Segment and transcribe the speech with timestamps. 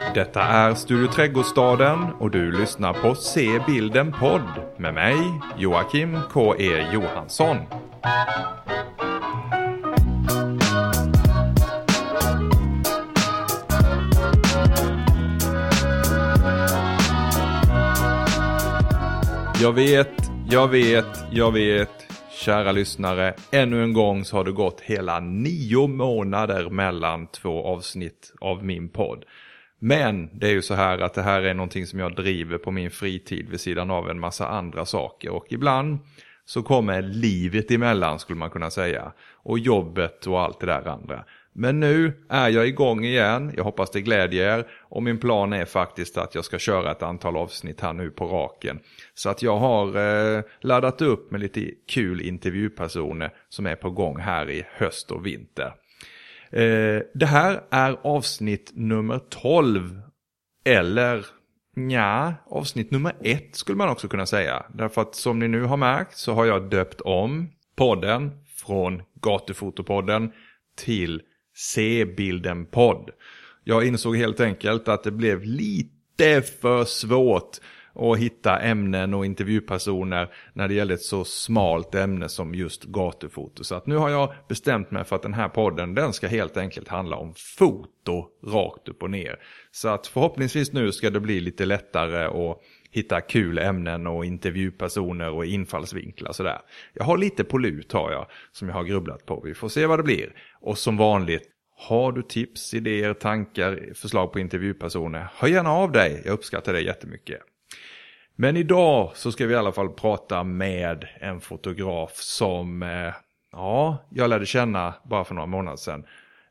[0.00, 5.16] Detta är Studio Trädgårdsstaden och du lyssnar på Se bilden podd med mig
[5.58, 6.86] Joakim K.E.
[6.92, 7.56] Johansson.
[19.60, 23.34] Jag vet, jag vet, jag vet, kära lyssnare.
[23.52, 28.88] Ännu en gång så har det gått hela nio månader mellan två avsnitt av min
[28.88, 29.24] podd.
[29.82, 32.70] Men det är ju så här att det här är någonting som jag driver på
[32.70, 35.30] min fritid vid sidan av en massa andra saker.
[35.30, 35.98] Och ibland
[36.44, 39.12] så kommer livet emellan skulle man kunna säga.
[39.32, 41.24] Och jobbet och allt det där andra.
[41.52, 45.64] Men nu är jag igång igen, jag hoppas det glädjer er och min plan är
[45.64, 48.80] faktiskt att jag ska köra ett antal avsnitt här nu på raken.
[49.14, 54.18] Så att jag har eh, laddat upp med lite kul intervjupersoner som är på gång
[54.18, 55.72] här i höst och vinter.
[56.52, 60.02] Eh, det här är avsnitt nummer 12.
[60.64, 61.26] Eller
[61.90, 64.66] ja, avsnitt nummer 1 skulle man också kunna säga.
[64.74, 70.32] Därför att som ni nu har märkt så har jag döpt om podden från Gatufotopodden
[70.76, 71.22] till
[71.56, 73.10] C-bilden-podd.
[73.64, 77.58] Jag insåg helt enkelt att det blev lite för svårt
[77.92, 83.64] och hitta ämnen och intervjupersoner när det gäller ett så smalt ämne som just gatufoto.
[83.64, 86.56] Så att nu har jag bestämt mig för att den här podden den ska helt
[86.56, 89.36] enkelt handla om foto rakt upp och ner.
[89.70, 92.60] Så att förhoppningsvis nu ska det bli lite lättare att
[92.90, 96.58] hitta kul ämnen och intervjupersoner och infallsvinklar sådär.
[96.94, 99.40] Jag har lite på lut har jag som jag har grubblat på.
[99.44, 100.32] Vi får se vad det blir.
[100.60, 101.42] Och som vanligt
[101.76, 106.22] har du tips, idéer, tankar, förslag på intervjupersoner, hör gärna av dig.
[106.24, 107.40] Jag uppskattar det jättemycket.
[108.40, 113.14] Men idag så ska vi i alla fall prata med en fotograf som eh,
[113.52, 116.04] ja, jag lärde känna bara för några månader sedan.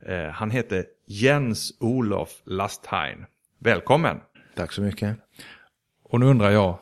[0.05, 3.25] Eh, han heter Jens Olof Lastheim.
[3.59, 4.19] Välkommen!
[4.55, 5.17] Tack så mycket.
[6.03, 6.77] Och nu undrar jag,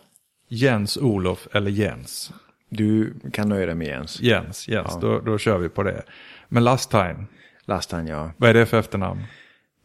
[0.47, 2.33] Jens Olof eller Jens?
[2.69, 4.21] Du kan nöja dig med Jens.
[4.21, 4.99] Jens, Jens, Ja.
[5.01, 6.03] då, då kör vi på det.
[6.47, 7.27] Men Lastheim,
[7.65, 8.31] Lastan, ja.
[8.37, 9.23] vad är det för efternamn?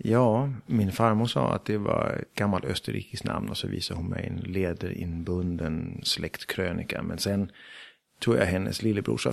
[0.05, 4.09] Ja, min farmor sa att det var ett gammalt österrikiskt namn och så visade hon
[4.09, 7.03] mig en lederinbunden släktkrönika.
[7.03, 7.51] Men sen
[8.25, 9.33] tror jag hennes lillebrorsa,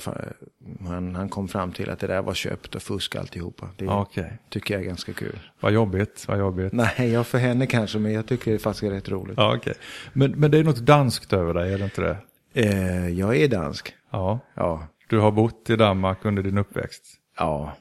[0.88, 3.70] han, han kom fram till att det där var köpt och fusk alltihopa.
[3.78, 5.40] Det Okej, tycker jag är ganska kul.
[5.60, 6.74] vad jobbigt, vad jobbigt.
[6.74, 9.38] Nej, jag för henne kanske, men jag tycker det faktiskt är rätt roligt.
[9.38, 9.74] Ja, okej.
[10.14, 12.18] Men, men det är något danskt över dig, är det inte det?
[12.54, 13.94] Eh, jag är dansk.
[14.12, 17.04] Ja, Ja, du har bott i Danmark under din uppväxt.
[17.38, 17.74] ja.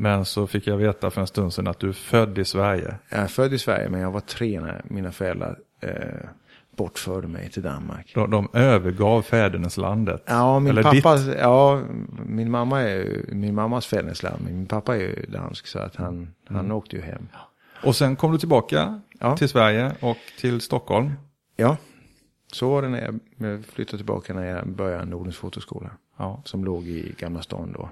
[0.00, 2.94] Men så fick jag veta för en stund sedan att du är född i Sverige.
[3.08, 6.28] Jag är född i Sverige, men jag var tre när mina föräldrar eh,
[6.76, 8.12] bortförde mig till Danmark.
[8.14, 10.22] De, de övergav fäderneslandet.
[10.26, 11.82] Ja, min Eller pappa, ja,
[12.26, 16.72] min mamma är min mammas fädernesland, min pappa är ju dansk så att han, han
[16.72, 17.28] åkte ju hem.
[17.84, 19.36] Och sen kom du tillbaka Ja.
[19.36, 21.10] till Sverige och till Stockholm.
[21.56, 21.76] Ja,
[22.52, 25.90] så var det när jag, flyttade tillbaka när jag började Nordens fotoskola.
[26.18, 26.42] Ja.
[26.44, 27.88] Som låg i Gamla stan då.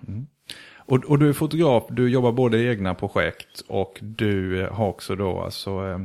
[0.88, 5.16] Och, och du är fotograf, du jobbar både i egna projekt och du har också
[5.16, 6.00] då alltså, eh,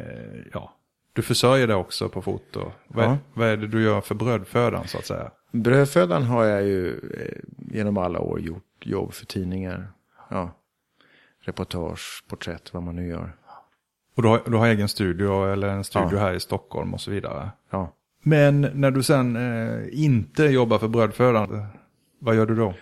[0.00, 0.72] eh, ja,
[1.12, 2.72] du försörjer dig också på foto.
[2.88, 5.30] Vad, är- vad är det du gör för brödfödan så att säga?
[5.52, 7.38] Brödfödan har jag ju eh,
[7.74, 9.88] genom alla år gjort jobb för tidningar.
[10.30, 10.50] Ja,
[11.44, 13.32] reportage, porträtt, vad man nu gör.
[14.16, 16.18] Och du har, du har egen studio eller en studio Ja.
[16.18, 17.50] här i Stockholm och så vidare.
[17.70, 17.92] Ja.
[18.22, 21.66] Men när du sen eh, inte jobbar för brödfödan,
[22.18, 22.74] vad gör du då?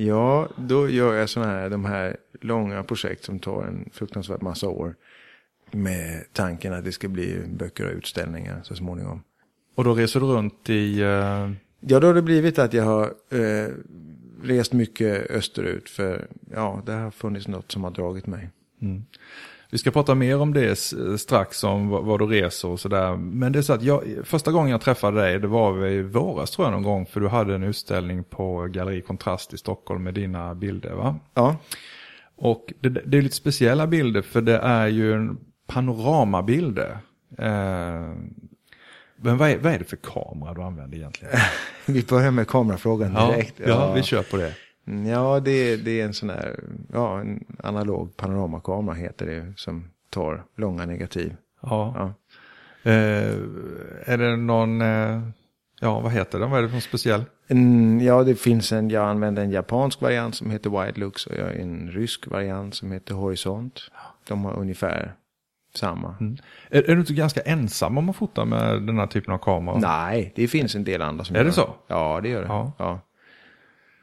[0.00, 4.68] Ja, då gör jag sådana här, de här långa projekt som tar en fruktansvärt massa
[4.68, 4.94] år.
[5.70, 9.22] Med tanken att det ska bli böcker och utställningar så småningom.
[9.74, 11.50] Och då reser du runt i, eh,
[11.80, 13.68] Ja, då har det blivit att jag har eh,
[14.42, 15.88] rest mycket österut.
[15.88, 18.50] För ja, det har funnits något som har dragit mig.
[19.70, 20.78] Vi ska prata mer om det
[21.18, 23.16] strax, om vad, du reser och sådär.
[23.16, 26.50] Men det är så att jag, första gången jag träffade dig, det var i våras
[26.50, 30.14] tror jag någon gång, för du hade en utställning på Galleri Kontrast i Stockholm med
[30.14, 31.16] dina bilder va?
[31.34, 31.56] Ja,
[32.36, 36.98] Och det, det är lite speciella bilder för det är ju en panoramabilder.
[37.38, 38.14] Eh,
[39.20, 41.34] men vad är, vad är det för kamera du använder egentligen?
[41.86, 43.54] vi börjar med kamerafrågan direkt.
[43.56, 44.54] Ja, ja, vi kör på det.
[45.06, 46.60] Ja, det, det är en sån här,
[46.92, 49.52] ja, en analog panoramakamera heter det.
[49.56, 51.36] Som tar långa negativ.
[51.62, 51.94] Ja.
[51.96, 52.14] Ja.
[52.90, 53.34] Eh,
[54.04, 55.20] är det någon, eh,
[55.80, 57.24] ja vad heter den, vad är det för speciell?
[57.46, 61.36] En, ja, det finns en, jag använder en japansk variant som heter Wide Lux och
[61.36, 63.90] jag har en rysk variant som heter Horisont.
[64.28, 65.14] De har ungefär
[65.74, 66.16] samma.
[66.70, 69.78] Är, är du inte ganska ensam om att fota med den här typen av kamera?
[69.78, 71.74] Nej, det finns en del andra som Är det gör så?
[71.86, 72.48] Ja, det gör det.
[72.48, 72.72] Ja.
[72.78, 73.00] Ja.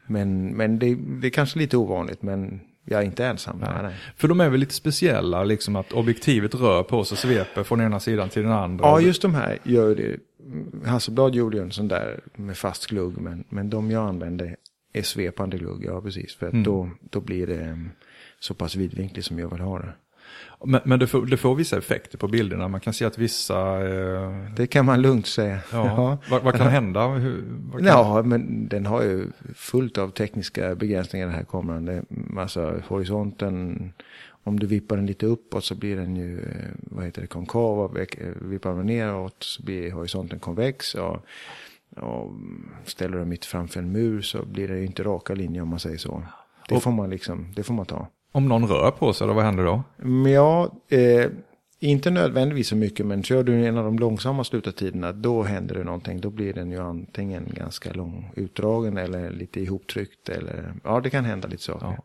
[0.06, 3.58] Men, men det, det är kanske lite ovanligt, men Jag är inte ensam.
[3.60, 3.82] Nej.
[3.82, 3.94] Nej.
[4.16, 8.00] För de är väl lite speciella, liksom att objektivet rör på sig, sveper från ena
[8.00, 8.84] sidan till den andra.
[8.84, 10.16] Ja, just de här gör det.
[10.88, 14.56] Hasselblad gjorde ju en sån där med fast glugg, men, men de jag använde
[14.92, 16.36] är svepande glugg, ja precis.
[16.36, 16.64] För att Mm.
[16.64, 17.90] då, då blir det mm,
[18.40, 19.92] så pass vidvinkligt som jag vill ha det.
[20.64, 22.68] Men, men det, får, det får vissa effekter på bilderna.
[22.68, 23.88] Man kan se att vissa...
[23.88, 25.58] Eh, Det kan man lugnt säga.
[25.72, 27.08] ja, Vad, vad kan hända?
[27.08, 31.84] Hur, vad kan, Ja, men den har ju fullt av tekniska begränsningar den här kameran.
[31.84, 32.02] Det,
[32.36, 33.92] alltså horisonten,
[34.44, 37.98] om du vippar den lite uppåt så blir den ju, eh, vad heter det, konkav.
[37.98, 38.06] Eh,
[38.40, 40.94] vippar den neråt så blir horisonten konvex.
[40.94, 41.16] Och,
[41.96, 42.32] och
[42.84, 45.80] ställer du mitt framför en mur så blir det ju inte raka linjer om man
[45.80, 46.22] säger så.
[46.68, 48.08] Det Och- får man liksom, det får man ta.
[48.36, 49.82] Om någon rör på sig, då, vad händer då?
[50.30, 51.30] Ja, eh,
[51.80, 55.84] inte nödvändigtvis så mycket, men kör du en av de långsamma slutartiderna, då händer det
[55.84, 56.20] någonting.
[56.20, 60.28] Då blir den ju antingen ganska lång, utdragen eller lite ihoptryckt.
[60.28, 61.86] Eller, ja, det kan hända lite saker.
[61.86, 61.94] Ja.
[61.96, 62.04] Ja.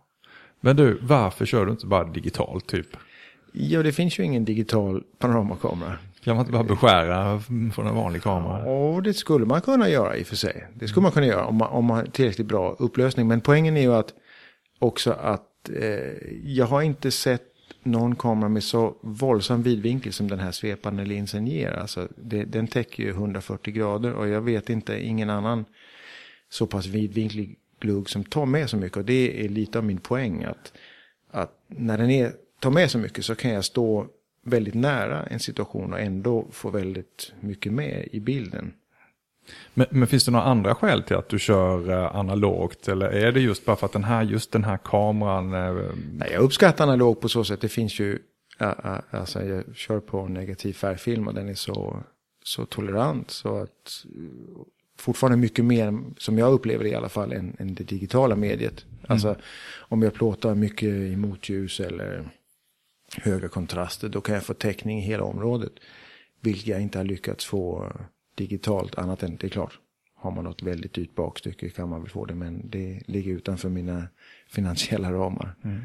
[0.61, 2.87] Men du, varför kör du inte bara digitalt typ?
[3.83, 5.97] det finns ju ingen digital panoramakamera.
[6.23, 7.39] Kan man inte bara beskära
[7.73, 8.63] från en vanlig kamera?
[8.63, 10.67] Och det skulle man kunna göra i och för sig.
[10.73, 13.27] Det skulle man kunna göra om man, om man har tillräckligt bra upplösning.
[13.27, 14.13] Men poängen är ju att
[14.79, 17.47] också att Eh, jag har inte sett
[17.83, 21.71] någon kamera med så våldsam vidvinkel som den här svepande linsen ger.
[21.71, 25.65] Alltså det, den täcker ju 140 grader och jag vet inte ingen annan
[26.49, 28.97] så pass vidvinklig glugg som tar med så mycket.
[28.97, 30.73] Och det är lite av min poäng att,
[31.31, 34.07] att när den är, tar med så mycket så kan jag stå
[34.43, 38.73] väldigt nära en situation och ändå få väldigt mycket med i bilden.
[39.73, 42.87] Men, men finns det några andra skäl till att du kör eh, analogt?
[42.87, 45.53] Eller är det just bara för att den här, just den här kameran...
[45.53, 47.61] Eh, Nej, jag uppskattar analog på så sätt.
[47.61, 48.19] Det finns ju,
[48.57, 52.03] ja, alltså jag kör på negativ färgfilm och den är så,
[52.43, 54.61] så tolerant så att eh,
[54.97, 58.85] fortfarande mycket mer som jag upplever det i alla fall än, än det digitala mediet.
[59.07, 59.35] Alltså
[59.77, 62.29] om jag plåtar mycket i motljus eller
[63.17, 65.71] höga kontraster då kan jag få täckning i hela området.
[66.41, 68.01] Vilket jag inte har lyckats få eh,
[68.41, 69.79] digitalt annat än, det är klart,
[70.15, 73.69] har man något väldigt dyrt bakstycke kan man väl få det men det ligger utanför
[73.69, 74.07] mina
[74.49, 75.55] finansiella ramar.
[75.63, 75.81] Mm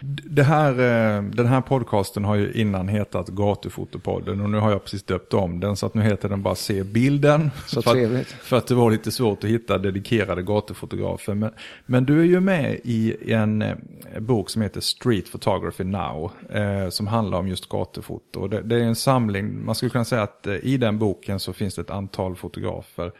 [0.00, 4.84] det här, eh, den här podcasten har ju innan hetat Gatufotopodden och nu har jag
[4.84, 7.50] precis döpt om den så att nu heter den bara Se bilden.
[7.66, 8.26] Så för, trevligt.
[8.26, 11.34] Att, för att det var lite svårt att hitta dedikerade gatufotografer.
[11.34, 11.50] Men,
[11.86, 13.76] men du är ju med i en eh,
[14.18, 16.32] bok som heter Street Photography Now.
[16.50, 18.48] Eh, som handlar om just gatufoto.
[18.48, 21.52] Det, det är en samling, man skulle kunna säga att eh, i den boken så
[21.52, 23.12] finns det ett antal fotografer.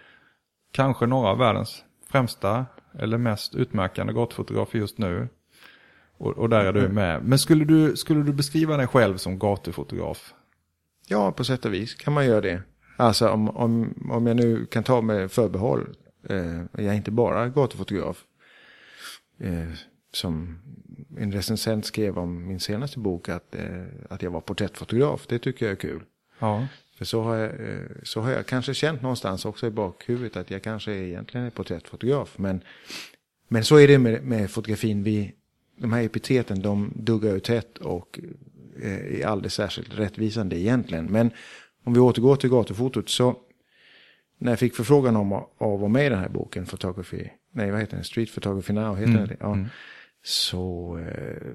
[0.73, 2.67] Kanske några av världens främsta
[2.99, 5.29] eller mest utmärkande gatufotografer just nu.
[6.19, 7.25] Och, och där är du med.
[7.25, 10.35] Men skulle du, skulle du beskriva dig själv som gatufotograf?
[11.07, 12.63] Ja, på sätt och vis kan man göra det.
[12.97, 15.97] Alltså om, om, om jag nu kan ta med förbehåll.
[16.29, 18.25] Eh, jag är inte bara gatufotograf.
[19.39, 19.69] Eh,
[20.13, 20.59] som
[21.19, 25.27] en recensent skrev om min senaste bok att, eh, att jag var porträttfotograf.
[25.27, 26.03] Det tycker jag är kul.
[26.39, 26.67] Ja.
[26.99, 30.51] För så har, jag, eh, så har jag kanske känt någonstans också i bakhuvudet att
[30.51, 32.39] jag kanske egentligen är porträttfotograf.
[32.39, 32.61] Men,
[33.49, 35.03] men så är det med, med fotografin.
[35.03, 35.35] Vi,
[35.77, 38.21] de här epiteten de duggar ju tätt och
[38.83, 41.05] eh, är aldrig särskilt rättvisande egentligen.
[41.05, 41.31] Men
[41.85, 43.37] om vi återgår till gatufotot så
[44.39, 47.81] när jag fick förfrågan om att, vara med i den här boken, Photography, nej vad
[47.81, 49.37] heter den, Street Photography Now, heter Mm, det?
[49.41, 49.59] Ja.
[50.23, 51.53] Så eh,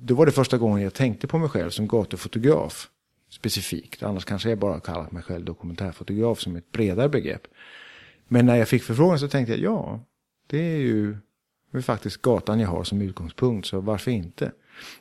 [0.00, 2.88] då var det första gången jag tänkte på mig själv som gatufotograf
[3.30, 4.02] specifikt.
[4.02, 7.42] Annars kanske jag bara kallat mig själv dokumentärfotograf som ett bredare begrepp.
[8.28, 10.00] Men när jag fick förfrågan så tänkte jag, ja,
[10.46, 11.16] det är ju
[11.72, 14.52] det är faktiskt gatan jag har som utgångspunkt, så varför inte?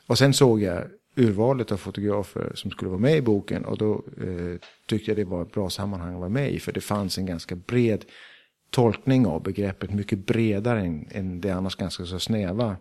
[0.07, 0.83] Och sen såg jag
[1.15, 5.23] urvalet av fotografer som skulle vara med i boken och då eh, tyckte jag det
[5.23, 8.05] var ett bra sammanhang att vara med i, för det fanns en ganska bred
[8.69, 12.77] tolkning av begreppet, mycket bredare än, än det annars ganska så snäva,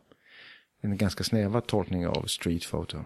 [0.81, 2.99] en ganska snäva tolkning av street photo.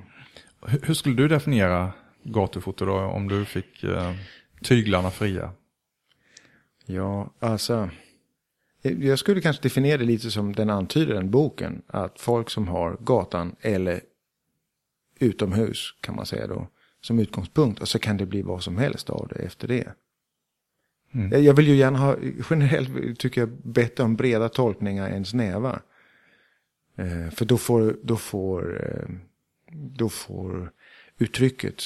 [0.66, 4.14] Hur, hur skulle du definiera gatufoto då om du fick eh,
[4.62, 5.52] tyglarna fria?
[6.86, 7.90] Ja, alltså.
[8.88, 11.82] Jag skulle kanske definiera det lite som den antyder den boken.
[11.86, 14.00] Att folk som har gatan eller
[15.18, 16.68] utomhus kan man säga då.
[17.00, 17.80] Som utgångspunkt.
[17.80, 19.92] Och så kan det bli vad som helst av det efter det.
[21.14, 21.30] Mm.
[21.32, 22.16] Jag- Jag vill ju gärna ha,
[22.50, 25.80] generellt tycker jag bättre om breda tolkningar än snäva.
[26.96, 29.14] Eh, för då får, då får, eh,
[29.72, 30.70] då får
[31.18, 31.82] uttrycket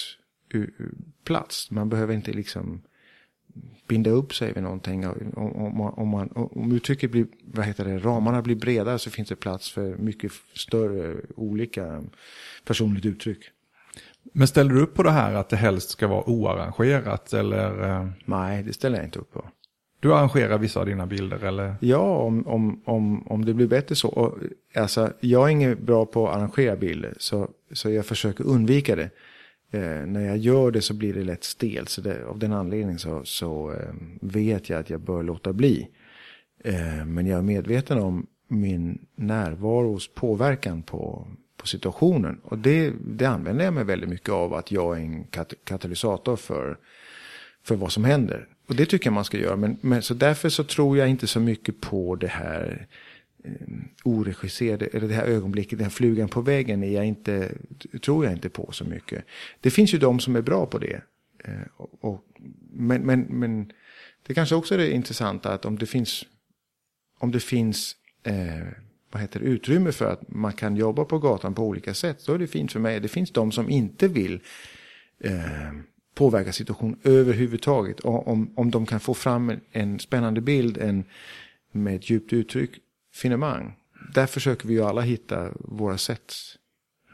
[1.25, 1.71] plats.
[1.71, 2.83] Man behöver inte liksom
[3.88, 5.07] binda upp sig vid någonting.
[5.07, 9.29] Om, om, om, man, om uttrycket blir, vad heter det, ramarna blir bredare så finns
[9.29, 12.05] det plats för mycket större olika
[12.65, 13.38] personligt uttryck.
[14.33, 17.88] Men ställer du upp på det här att det helst ska vara oarrangerat eller?
[17.88, 19.45] eh, Nej, det ställer jag inte upp på.
[20.00, 21.75] Du arrangerar vissa av dina bilder eller?
[21.81, 24.09] Ja, om, om, om, om det blir bättre så.
[24.09, 24.38] Och,
[24.75, 29.11] alltså, jag är ingen bra på att arrangera bilder, så, så jag försöker undvika det.
[29.71, 32.99] Eh, när jag gör det så blir det lätt stelt, så det, av den anledningen
[32.99, 35.89] så, så eh, vet jag att jag bör låta bli.
[36.65, 42.41] Eh, men jag är medveten om min närvaros påverkan på, på situationen.
[42.45, 46.37] Och det, det använder jag mig väldigt mycket av, att jag är en kat katalysator
[46.37, 46.79] för,
[47.63, 48.49] för vad som händer.
[48.69, 49.57] Och det tycker jag man ska göra.
[49.57, 52.97] Men, men, så därför så tror jag inte så mycket på det här eh,
[53.49, 53.67] Eh,
[54.05, 57.52] oregisserade, eller det här ögonblicket, den här flugan på väggen, är jag inte,
[58.02, 59.25] tror jag inte på så mycket.
[59.61, 61.00] Det finns ju de som är bra på det.
[61.45, 62.25] Eh, och, och,
[62.71, 63.73] men, men, men
[64.26, 66.25] det kanske också är det intressanta att om det finns,
[67.19, 68.67] om det finns eh,
[69.11, 72.33] vad heter det, utrymme för att man kan jobba på gatan på olika sätt, då
[72.33, 73.00] är det fint för mig.
[73.00, 74.40] Det finns de som inte vill
[75.21, 75.73] eh,
[76.14, 78.00] påverka situationen överhuvudtaget.
[78.00, 81.05] Och om, om de kan få fram en, en spännande bild en,
[81.73, 82.71] med ett djupt uttryck,
[83.19, 83.77] finemang.
[84.15, 86.35] Där försöker vi ju alla hitta våra sätt.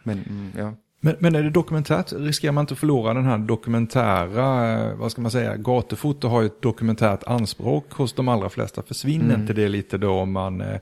[0.02, 0.74] Men, mm, ja.
[1.00, 2.12] Men, men är det dokumentärt?
[2.12, 6.40] Riskerar man inte att förlora den här dokumentära, eh, vad ska man säga, gatufoto har
[6.40, 8.82] ju ett dokumentärt anspråk hos de allra flesta.
[8.82, 9.40] Försvinner mm.
[9.40, 10.80] inte det lite då om man eh,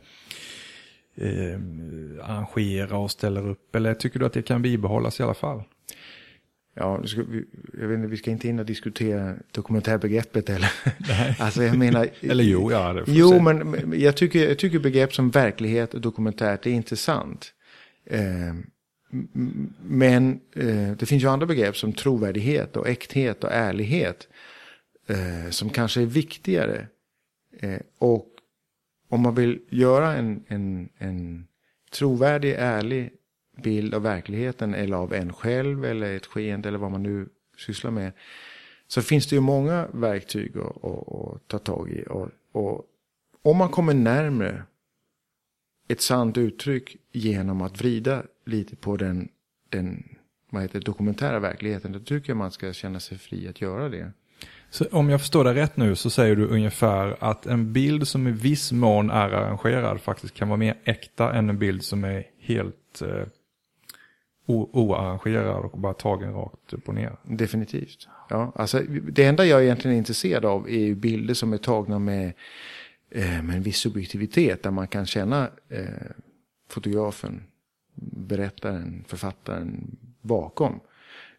[1.17, 1.59] eh,
[2.23, 3.75] arrangerar och ställer upp?
[3.75, 5.63] Eller tycker du att det kan bibehållas i alla fall?
[6.75, 7.05] Ja,
[7.81, 10.73] jag vet inte, vi ska inte in och diskutera dokumentärbegreppet eller.
[11.09, 11.37] Nej.
[11.41, 12.09] alltså jag menar.
[12.21, 12.93] eller jo, ja.
[12.93, 17.53] Det jo, men jag tycker, jag tycker begrepp som verklighet och dokumentärt är intressant.
[18.07, 18.55] Eh,
[19.83, 24.29] men eh, det finns ju andra begrepp som trovärdighet och äkthet och ärlighet.
[25.07, 26.87] Eh, som kanske är viktigare.
[27.61, 28.29] Eh, och
[29.09, 31.47] om man vill göra en, en, en
[31.93, 33.11] trovärdig, ärlig
[33.57, 37.91] bild av verkligheten eller av en själv eller ett skeende eller vad man nu sysslar
[37.91, 38.13] med.
[38.87, 42.05] Så finns det ju många verktyg att, att, att ta tag i.
[42.09, 42.85] Och, och,
[43.43, 44.63] om man kommer närmre
[45.89, 49.29] ett sant uttryck genom att vrida lite på den,
[49.69, 50.05] den
[50.51, 54.13] vad heter, dokumentära verkligheten, då tycker jag man ska känna sig fri att göra det.
[54.71, 58.27] Så om jag förstår dig rätt nu så säger du ungefär att en bild som
[58.27, 62.25] i viss mån är arrangerad faktiskt kan vara mer äkta än en bild som är
[62.39, 63.27] helt eh,
[64.53, 67.17] oarrangerad och bara tagen rakt upp och ner.
[67.23, 68.09] Definitivt.
[68.29, 68.83] Ja, alltså,
[69.13, 72.33] det enda jag egentligen är intresserad av är ju bilder som är tagna med,
[73.11, 74.63] eh, med en viss subjektivitet.
[74.63, 75.85] Där man kan känna eh,
[76.69, 77.43] fotografen,
[77.95, 80.81] berättaren, författaren bakom.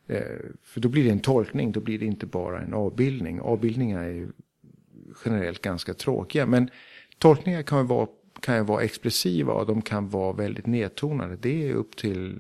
[0.08, 0.22] Eh,
[0.64, 3.42] för då blir det en tolkning, då blir det inte bara en avbildning.
[3.42, 4.28] Avbildningar är ju
[5.26, 6.46] generellt ganska tråkiga.
[6.46, 6.70] Men
[7.18, 8.08] tolkningar kan ju vara,
[8.40, 11.36] kan ju vara expressiva och de kan vara väldigt nedtonade.
[11.36, 12.40] Det är upp till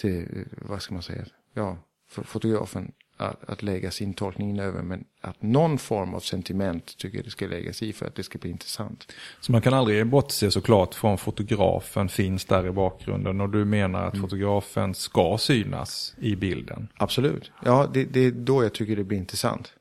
[0.00, 1.24] till, vad ska man säga,
[1.54, 1.76] ja,
[2.08, 4.82] fotografen att, att lägga sin tolkning in över.
[4.82, 8.22] Men att någon form av sentiment tycker jag det ska läggas i för att det
[8.22, 9.12] ska bli intressant.
[9.40, 14.06] Så man kan aldrig bortse såklart från fotografen finns där i bakgrunden och du menar
[14.06, 14.22] att mm.
[14.22, 16.88] fotografen ska synas i bilden?
[16.96, 17.50] Absolut.
[17.64, 19.72] Ja, det, det är då jag tycker det blir intressant.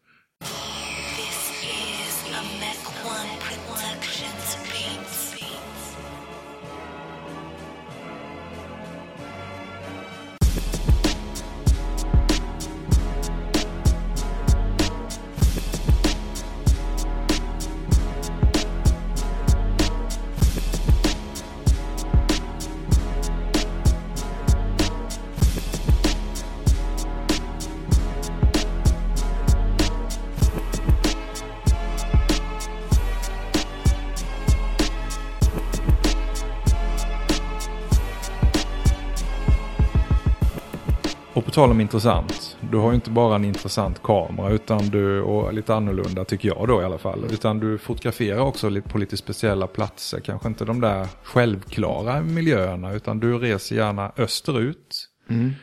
[41.57, 42.57] Tal om intressant.
[42.71, 46.67] Du har ju inte bara en intressant kamera utan du, och lite annorlunda tycker jag
[46.67, 47.25] då i alla fall.
[47.31, 50.19] Utan du fotograferar också på lite speciella platser.
[50.19, 55.07] Kanske inte de där självklara miljöerna utan du reser gärna österut.
[55.29, 55.53] Mm.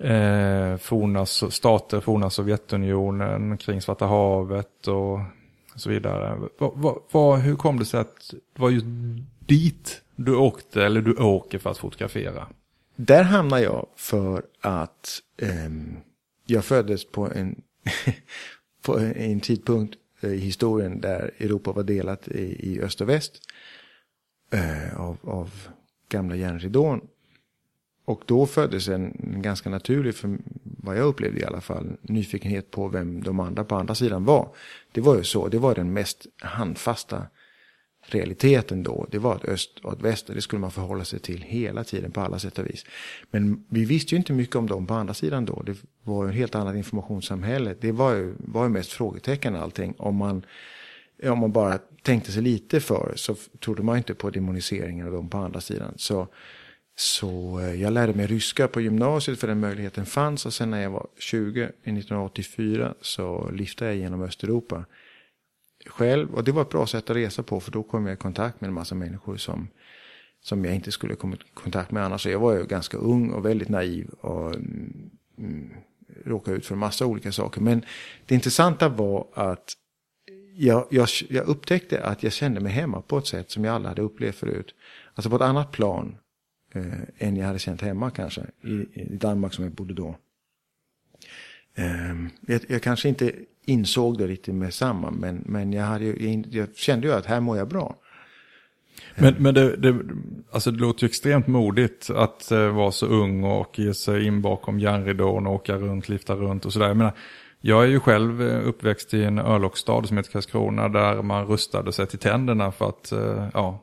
[0.00, 5.20] Eh, forna stater, forna Sovjetunionen, kring Svarta havet och
[5.76, 6.36] så vidare.
[6.58, 8.86] Va, va, va, hur kom det sig att det var just
[9.46, 12.46] dit du åkte eller du åker för att fotografera?
[13.02, 15.70] Där hamnar jag för att eh,
[16.46, 17.62] jag föddes på en,
[18.82, 23.32] på en tidpunkt i historien där Europa var delat i, i öst och väst.
[24.50, 25.50] Eh, av, av
[26.08, 27.00] gamla järnridån.
[28.04, 32.88] Och då föddes en, ganska naturlig, för vad jag upplevde i alla fall, nyfikenhet på
[32.88, 34.48] vem de andra på andra sidan var.
[34.92, 37.26] Det var ju så, det var den mest handfasta
[38.14, 41.42] realiteten då, det var att öst och att väst, det skulle man förhålla sig till
[41.42, 42.84] hela tiden på alla sätt och vis.
[43.30, 45.62] Men vi visste ju inte mycket om dem på andra sidan då.
[45.66, 47.74] Det var ju ett helt annat informationssamhälle.
[47.80, 49.94] Det var ju, var ju mest frågetecken allting.
[49.98, 50.42] Om man,
[51.24, 55.28] om man bara tänkte sig lite för så trodde man inte på demoniseringen av dem
[55.28, 55.92] på andra sidan.
[55.96, 56.28] Så,
[56.96, 60.46] så eh, jag lärde mig ryska på gymnasiet för den möjligheten fanns.
[60.46, 64.84] Och sen när jag var 20, 1984, så lyftade jag genom Östeuropa
[65.86, 66.34] själv.
[66.34, 68.60] Och det var ett bra sätt att resa på för då kom jag i kontakt
[68.60, 69.68] med en massa människor som,
[70.40, 72.22] som jag inte skulle komma i kontakt med annars.
[72.22, 75.70] Så jag var ju ganska ung och väldigt naiv och mm, mm,
[76.24, 77.60] råkade ut för en massa olika saker.
[77.60, 77.84] Men
[78.26, 79.76] det intressanta var att
[80.54, 83.88] jag, jag, jag upptäckte att jag kände mig hemma på ett sätt som jag aldrig
[83.88, 84.74] hade upplevt förut.
[85.14, 86.16] Alltså på ett annat plan
[86.74, 86.84] eh,
[87.18, 88.46] än jag hade känt hemma kanske.
[88.62, 90.16] I, i Danmark som jag bodde då.
[91.74, 93.32] Eh, jag, jag, kanske inte
[93.70, 95.10] insåg det riktigt med samma.
[95.10, 97.96] Men, men jag, hade, jag, jag kände ju att här mår jag bra.
[99.14, 99.98] Men, men det, det,
[100.52, 104.42] alltså det låter ju extremt modigt att uh, vara så ung och ge sig in
[104.42, 106.88] bakom järnridån och åka runt, lifta runt och sådär.
[106.88, 107.12] Jag, menar,
[107.60, 111.92] jag är ju själv eh, uppväxt i en örlogsstad som heter Karlskrona där man rustade
[111.92, 113.80] sig till tänderna för att uh, ja,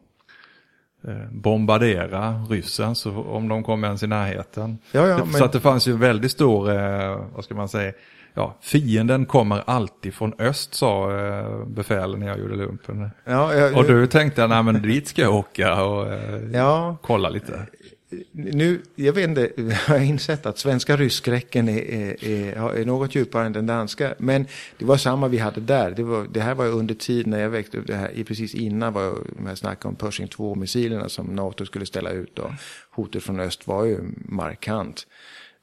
[1.31, 4.77] bombardera ryssen så om de kom ens i närheten.
[4.91, 5.43] Ja, ja, så men...
[5.43, 6.65] att det fanns ju väldigt stor,
[7.35, 7.93] vad ska man säga,
[8.37, 13.09] ja, fienden kommer alltid från öst sa eh, befälen när jag gjorde lumpen.
[13.25, 17.29] Ja, jag, och du tänkte, nej men dit ska jag åka och eh, ja, kolla
[17.29, 17.65] lite.
[18.31, 23.15] Nu, jag vet inte, jag har insett att svenska rysskräcken är, är, är, är, något
[23.15, 24.15] djupare än den danska.
[24.17, 24.45] Men
[24.77, 25.91] det var samma vi hade där.
[25.91, 28.93] Det, var, det här var under tid när jag växte upp, det här, precis innan
[28.93, 29.17] var jag,
[29.47, 32.39] jag snackade om Pershing 2-missilerna som NATO skulle ställa ut.
[32.39, 32.51] Och
[32.91, 35.07] hotet från öst var ju markant.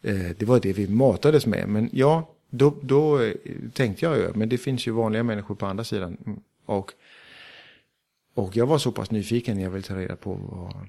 [0.03, 1.69] Eh, det var det vi matades med.
[1.69, 3.35] Men ja, då, då eh,
[3.73, 6.17] tänkte jag ju, men det finns ju vanliga människor på andra sidan.
[6.27, 6.41] Mm.
[6.67, 6.93] Och,
[8.35, 10.87] och jag var så pass nyfiken, jag ville ta reda på vad...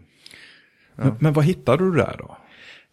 [0.96, 1.04] Ja.
[1.04, 2.38] Men, men, vad hittade du där då?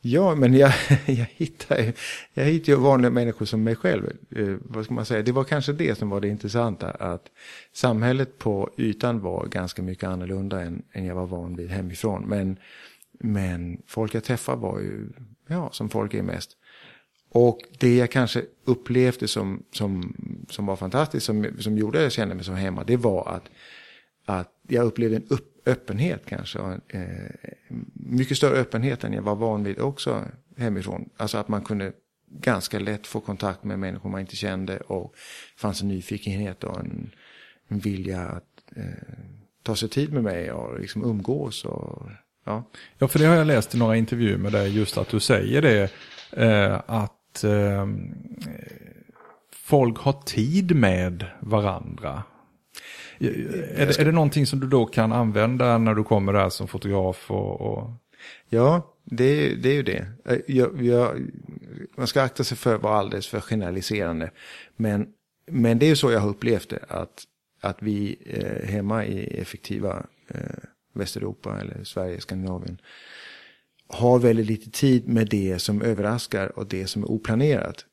[0.00, 0.72] Ja, men jag,
[1.06, 1.92] jag hittade,
[2.34, 4.12] jag hittade ju vanliga människor som mig själv.
[4.36, 5.22] Eh, vad ska man säga?
[5.22, 6.90] Det var kanske det som var det intressanta.
[6.90, 7.30] Att
[7.72, 12.24] samhället på ytan var ganska mycket annorlunda än, än jag var van vid hemifrån.
[12.28, 12.56] Men,
[13.12, 15.08] men folk jag träffade var ju,
[15.46, 16.56] ja, som folk är mest.
[17.34, 20.16] Och det jag kanske upplevde som, som,
[20.50, 23.44] som var fantastiskt, som, som gjorde att jag kände mig som hemma, det var att,
[24.24, 26.58] att jag upplevde en upp, öppenhet kanske.
[26.58, 27.30] Och, eh,
[27.92, 30.24] mycket större öppenhet än jag var van vid också
[30.56, 31.08] hemifrån.
[31.16, 31.92] Alltså att man kunde
[32.26, 35.14] ganska lätt få kontakt med människor man inte kände och
[35.56, 37.10] det fanns en nyfikenhet och en,
[37.68, 38.84] en vilja att eh,
[39.62, 41.64] ta sig tid med mig och liksom umgås.
[41.64, 42.08] Och,
[42.44, 42.70] ja.
[42.98, 45.62] ja, för det har jag läst i några intervjuer med dig, just att du säger
[45.62, 45.92] det,
[46.32, 47.86] eh, att att eh,
[49.52, 52.22] folk har tid med varandra.
[53.18, 56.68] Är det, är det någonting som du då kan använda när du kommer där som
[56.68, 57.30] fotograf?
[57.30, 57.90] Och, och...
[58.48, 60.06] Ja, det, det är ju det.
[60.24, 61.20] Eh, jag, jag,
[61.96, 64.30] man ska akta sig för att vara alldeles för generaliserande.
[64.76, 65.08] Men,
[65.46, 66.84] men det är ju så jag har upplevt det.
[66.88, 67.24] Att,
[67.60, 70.40] att vi eh, hemma i effektiva eh,
[70.94, 72.78] Västeuropa eller Sverige, Skandinavien
[73.92, 77.86] har väldigt lite tid med det som överraskar och det som är oplanerat.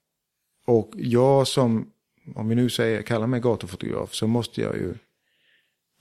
[0.65, 1.91] Och jag som,
[2.35, 4.93] om vi nu säger, kallar mig gatufotograf, så måste jag ju,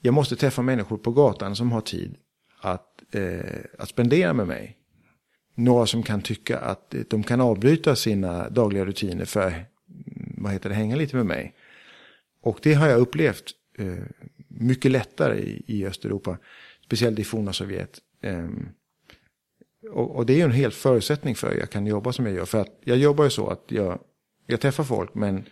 [0.00, 2.16] jag måste träffa människor på gatan som har tid
[2.60, 4.76] att, eh, att spendera med mig.
[5.54, 9.64] Några som kan tycka att de kan avbryta sina dagliga rutiner för, mm,
[10.36, 11.54] vad heter det, hänga lite med mig.
[12.40, 14.04] Och det har jag upplevt eh,
[14.48, 16.38] mycket lättare i, i Östeuropa,
[16.84, 17.98] speciellt i forna Sovjet.
[18.22, 18.48] Eh,
[19.90, 22.34] och, och, det är ju en helt förutsättning för att jag kan jobba som jag
[22.34, 22.44] gör.
[22.44, 23.98] För att jag jobbar ju så att jag,
[24.46, 25.44] jag träffar folk men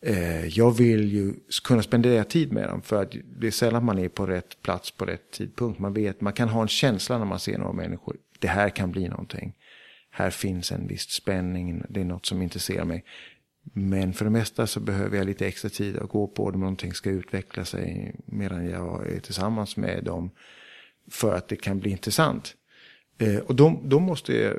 [0.00, 2.82] eh, jag vill ju kunna spendera tid med dem.
[2.82, 5.78] För att det är sällan man är på rätt plats på rätt tidpunkt.
[5.78, 8.16] Man vet, man kan ha en känsla när man ser några människor.
[8.38, 9.54] Det här kan bli någonting.
[10.10, 13.04] Här finns en viss spänning, det är något som intresserar mig.
[13.72, 16.94] Men för det mesta så behöver jag lite extra tid att gå på om Någonting
[16.94, 20.30] ska utveckla sig medan jag är tillsammans med dem.
[21.10, 22.54] För att det kan bli intressant.
[23.18, 24.56] Eh, och då, då måste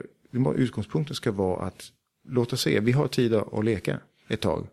[0.55, 1.91] utgångspunkten ska vara att
[2.27, 4.67] låta se, vi har tid att leka ett tag.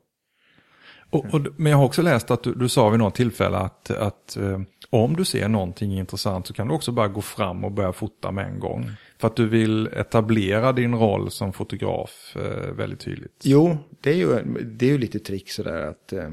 [1.10, 3.90] Och, och, men jag har också läst att du, du sa vid något tillfälle att,
[3.90, 7.72] att eh, om du ser någonting intressant så kan du också bara gå fram och
[7.72, 8.90] börja fota med en gång.
[9.18, 13.40] För att du vill etablera din roll som fotograf eh, väldigt tydligt.
[13.42, 16.30] Jo, det är ju, det är ju lite trick sådär att eh,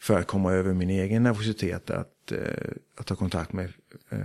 [0.00, 3.72] för att komma över min egen nervositet att, eh, att ta kontakt med
[4.10, 4.18] eh,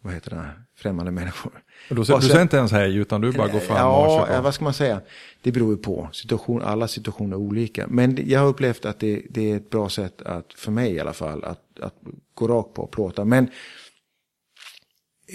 [0.00, 1.52] vad heter det, främmande människor.
[1.90, 3.92] Och då, du Och sen- säger inte ens hej utan du bara går fram och
[3.92, 5.00] Ja, kör ja, vad ska man säga?
[5.42, 6.08] Det beror ju på.
[6.12, 7.86] Situation, alla situationer är olika.
[7.88, 11.00] Men jag har upplevt att det, det är ett bra sätt, att, för mig i
[11.00, 11.94] alla fall, att, att
[12.34, 13.24] gå rakt på och plåta.
[13.24, 13.50] Men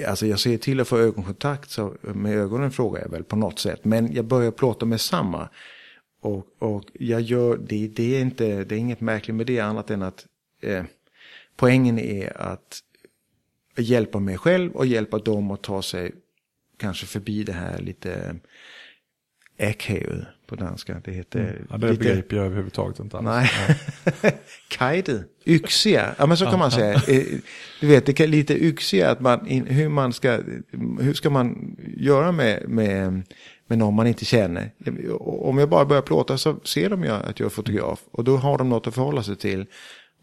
[0.08, 3.60] alltså jag ser till att få ögonkontakt, så med ögonen frågar jag väl på något
[3.60, 3.86] sätt.
[3.86, 5.50] Men jag börjar plåta med samma.
[6.22, 9.90] Och, och jag gör, det, det, är inte, det är inget märkligt med det annat
[9.92, 10.26] än att
[10.62, 10.84] eh,
[11.56, 12.80] poängen är att
[13.78, 16.12] hjälpa mig själv och hjälpa dem att ta sig
[16.78, 18.36] kanske förbi det här lite
[19.58, 21.02] äckhävet på danska.
[21.06, 21.68] Det heter Mm.
[21.70, 23.26] Ja, det lite, begriper jag överhuvudtaget inte alls.
[23.26, 23.50] Nej.
[24.70, 25.24] Kajde.
[25.46, 26.16] Yxiga.
[26.18, 26.94] Ja men så kan man säga.
[27.08, 27.24] Eh,
[27.82, 30.40] Du vet det kan lite yxiga att man, hur man ska,
[31.00, 33.24] hur ska man göra med, med,
[33.68, 34.72] med någon man inte känner.
[35.20, 38.04] Om jag bara börjar plåta så ser de ju att jag är fotograf.
[38.12, 39.66] Och då har de något att förhålla sig till.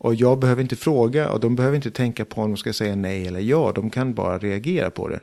[0.02, 2.96] Och jag behöver inte fråga och de behöver inte tänka på om de ska säga
[2.96, 3.72] nej eller ja.
[3.74, 5.20] De kan bara reagera på det.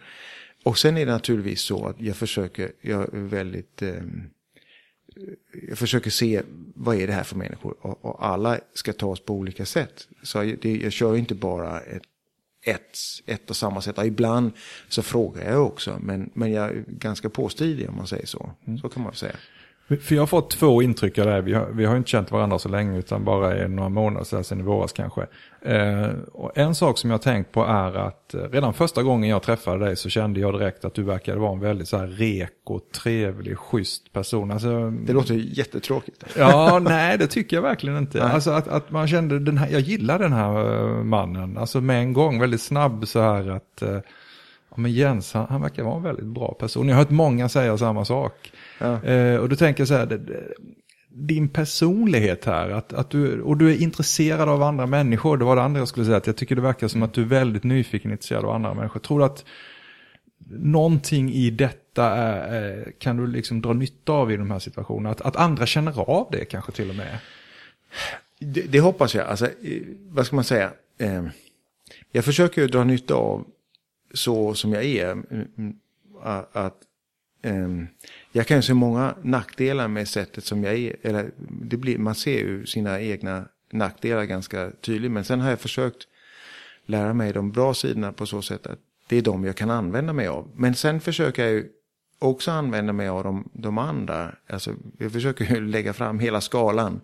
[0.64, 4.24] Och sen är det naturligtvis så att jag försöker, jag väldigt, ehm,
[5.70, 6.42] jag försöker se
[6.76, 7.76] vad är det här för människor.
[7.82, 10.08] Och, och alla ska tas på olika sätt.
[10.24, 12.04] Så jag, det, jag kör inte bara ett,
[12.66, 13.98] ett, ett och samma sätt.
[13.98, 14.52] Och ibland
[14.90, 16.00] så frågar jag också.
[16.02, 18.52] Men, men jag är ganska påstridig om man säger så.
[18.82, 19.36] Så kan man säga.
[19.88, 21.42] För jag har fått två intryck av det här.
[21.42, 24.44] Vi har, vi har inte känt varandra så länge utan bara i några månader sedan,
[24.44, 25.28] sedan i våras kanske.
[25.62, 29.30] Eh, och en sak som jag har tänkt på är att eh, redan första gången
[29.30, 32.08] jag träffade dig så kände jag direkt att du verkade vara en väldigt så här
[32.08, 34.52] reko, trevlig, schysst person.
[34.52, 36.24] Alltså, Det låter ju jättetråkigt.
[36.38, 38.24] Ja, nej det tycker jag verkligen inte.
[38.24, 38.34] Nej.
[38.34, 41.58] Alltså att, att man kände den här, jag gillar den här eh, mannen.
[41.58, 43.98] Alltså med en gång, väldigt snabb så här att, eh,
[44.76, 46.88] men Jens, han, han verkar vara en väldigt bra person.
[46.88, 48.52] Jag har hört många säga samma sak.
[48.78, 49.04] Ja.
[49.04, 50.20] Eh, och då tänker jag så här,
[51.10, 55.56] din personlighet här, att, att du, och du är intresserad av andra människor, det var
[55.56, 57.64] det andra jag skulle säga, att jag tycker det verkar som att du är väldigt
[57.64, 59.00] nyfiken och intresserad av andra människor.
[59.00, 59.46] Tror du att
[60.50, 65.10] någonting i detta är, kan du liksom dra nytta av i de här situationerna?
[65.10, 67.18] Att, att andra känner av det kanske till och med?
[68.40, 69.28] Det, det hoppas jag.
[69.28, 69.50] Alltså,
[70.10, 70.72] vad ska man säga?
[70.98, 71.24] Eh,
[72.12, 73.46] jag försöker ju dra nytta av
[74.14, 75.12] så som jag är.
[75.12, 75.76] mm, mm,
[76.52, 76.78] Att,
[77.48, 77.88] Ehm,
[78.32, 80.96] jag kan ju se många nackdelar med sättet som jag är.
[81.02, 81.32] Eller
[81.62, 85.12] det blir, man ser ju sina egna nackdelar ganska tydligt.
[85.12, 86.08] Men sen har jag försökt
[86.86, 90.14] lära mig de bra sidorna på så sätt att det är de jag kan använda
[90.14, 90.52] mig av.
[90.56, 91.68] Men sen försöker jag ju
[92.20, 94.36] också använda mig av de, de andra.
[94.50, 97.02] Alltså, jag försöker ju lägga fram hela skalan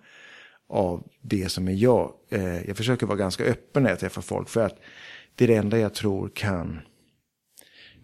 [0.70, 2.14] av det som är jag.
[2.30, 4.80] Eh, jag försöker vara ganska öppen när jag träffar folk för att
[5.36, 6.80] det är det enda jag tror kan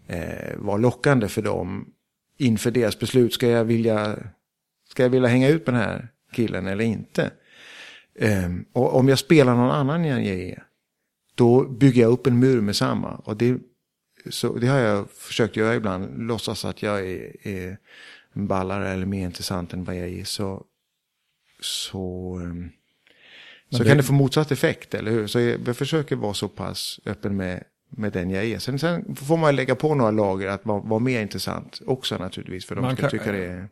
[0.06, 1.92] eh, vara lockande för dem
[2.40, 3.32] inför deras beslut.
[3.34, 4.18] Ska jag vilja,
[4.90, 7.30] ska jag vilja hänga ut med den här killen eller inte?
[8.14, 10.62] Eh, och om jag spelar någon annan än jag är,
[11.34, 13.10] då bygger jag upp en mur med samma.
[13.14, 13.58] Och det,
[14.30, 17.78] så, det har jag försökt göra ibland, låtsas att jag är, är
[18.32, 20.24] ballare eller mer intressant än vad jag är.
[20.24, 20.64] Så,
[21.60, 22.70] så, ehm,
[23.70, 25.26] så det- kan det få motsatt effekt, eller hur?
[25.26, 28.58] Så jag, jag försöker vara så pass öppen med, med den jag är.
[28.58, 32.66] Sen, sen får man lägga på några lager att vara, vara mer intressant också naturligtvis.
[32.66, 33.68] För de Man ska kan- tycka det är...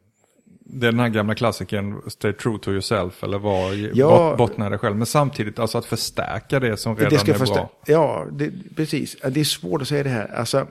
[0.70, 4.28] Det är den här gamla klassikern, stay true to yourself, eller var, Ja.
[4.31, 4.96] bot, bottna dig själv.
[4.96, 7.70] Men samtidigt alltså att förstärka det som redan det är bra.
[7.87, 9.16] Ja, det, precis.
[9.31, 10.28] Det är svårt att säga det här.
[10.35, 10.66] Alltså,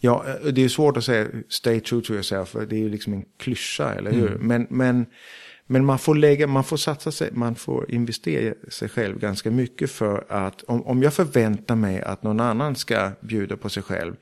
[0.00, 2.48] ja, det är svårt att säga stay true to yourself.
[2.48, 4.32] för Det är ju liksom en klyscha, eller hur?
[4.32, 4.46] Mm.
[4.48, 5.06] Men, men,
[5.66, 9.90] men man får lägga, man får satsa sig, man får investera sig själv ganska mycket
[9.90, 14.16] för att om, om jag förväntar mig att någon annan ska bjuda på sig själv,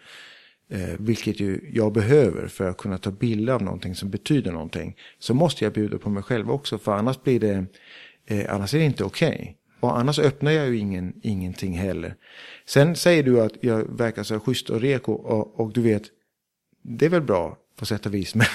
[0.70, 4.96] eh, vilket ju jag behöver för att kunna ta bilder av någonting som betyder någonting,
[5.18, 7.66] så måste jag bjuda på mig själv också, för annars blir det,
[8.26, 9.56] eh, annars är det inte okej.
[9.80, 12.14] Och annars öppnar jag ju ingen, ingenting heller.
[12.66, 16.02] Sen säger du att jag verkar så schysst och reko och, och du vet,
[16.82, 18.34] det är väl bra på sätt och vis.
[18.34, 18.46] Men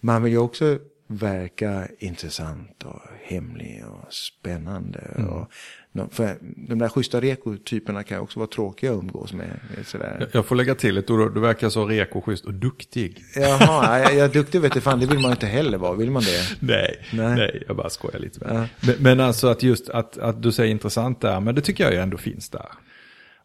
[0.00, 0.78] man vill ju också
[1.16, 5.00] verka intressant och hemlig och spännande.
[5.30, 5.50] Och,
[5.92, 6.36] nå- för
[6.68, 9.60] de där schyssta reko-typerna kan också vara tråkiga att umgås med.
[9.84, 10.28] Sådär.
[10.32, 13.24] Jag- får lägga till ett ord, du verkar så reko, schysst och duktig.
[13.36, 15.92] Jaha, jag, jag är duktig vet du fan, det vill man inte heller vara.
[15.94, 16.56] Vill man det?
[16.60, 17.36] Nej, Nej.
[17.36, 18.66] nej, jag bara skojar lite Ja.
[18.86, 21.92] men, men alltså att just att, att du säger intressant där, men det tycker jag
[21.92, 22.68] ju ändå finns där.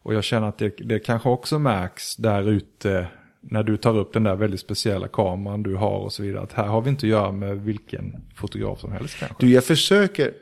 [0.02, 3.06] Och jag känner att det, det kanske också märks där ute
[3.40, 6.42] när du tar upp den där väldigt speciella kameran du har och så vidare.
[6.42, 9.46] Att här har vi inte att göra med vilken fotograf som helst kanske.
[9.46, 10.32] Du, jag försöker,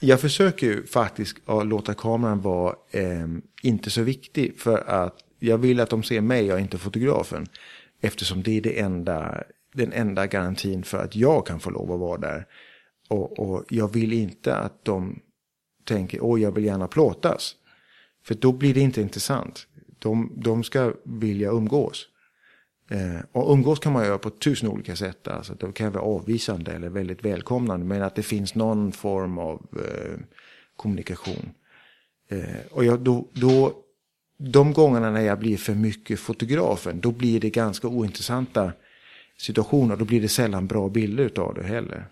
[0.00, 3.26] jag försöker ju faktiskt att låta kameran vara eh,
[3.62, 4.60] inte så viktig.
[4.60, 7.46] För att jag vill att de ser mig och inte fotografen.
[8.00, 9.42] Eftersom det är det enda,
[9.74, 12.46] den enda garantin för att jag kan få lov att vara där.
[13.08, 15.20] Och, och jag vill inte att de
[15.84, 17.54] tänker, åh jag vill gärna plåtas.
[18.24, 19.66] För då blir det inte intressant.
[19.98, 22.06] de, de ska vilja umgås.
[22.88, 25.28] Eh, och umgås kan man göra på tusen olika sätt.
[25.28, 27.86] Alltså, det kan vara avvisande eller väldigt välkomnande.
[27.86, 30.18] Men att det finns någon form av eh,
[30.76, 31.50] kommunikation.
[32.30, 33.72] Eh, och jag, då, då,
[34.38, 38.72] de gångerna när jag blir för mycket fotografen, då blir det ganska ointressanta
[39.36, 39.96] situationer.
[39.96, 42.06] Då blir det sällan bra bilder av det heller.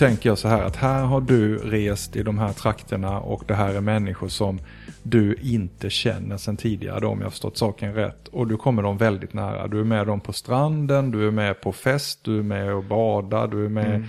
[0.00, 3.54] Tänker jag så här att här har du rest i de här trakterna och det
[3.54, 4.60] här är människor som
[5.02, 8.28] du inte känner sedan tidigare om jag har förstått saken rätt.
[8.28, 9.68] Och du kommer dem väldigt nära.
[9.68, 12.84] Du är med dem på stranden, du är med på fest, du är med och
[12.84, 14.08] badar, du är med mm.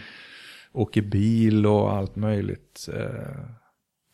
[0.71, 2.89] åker bil och allt möjligt.
[2.93, 3.03] Eh,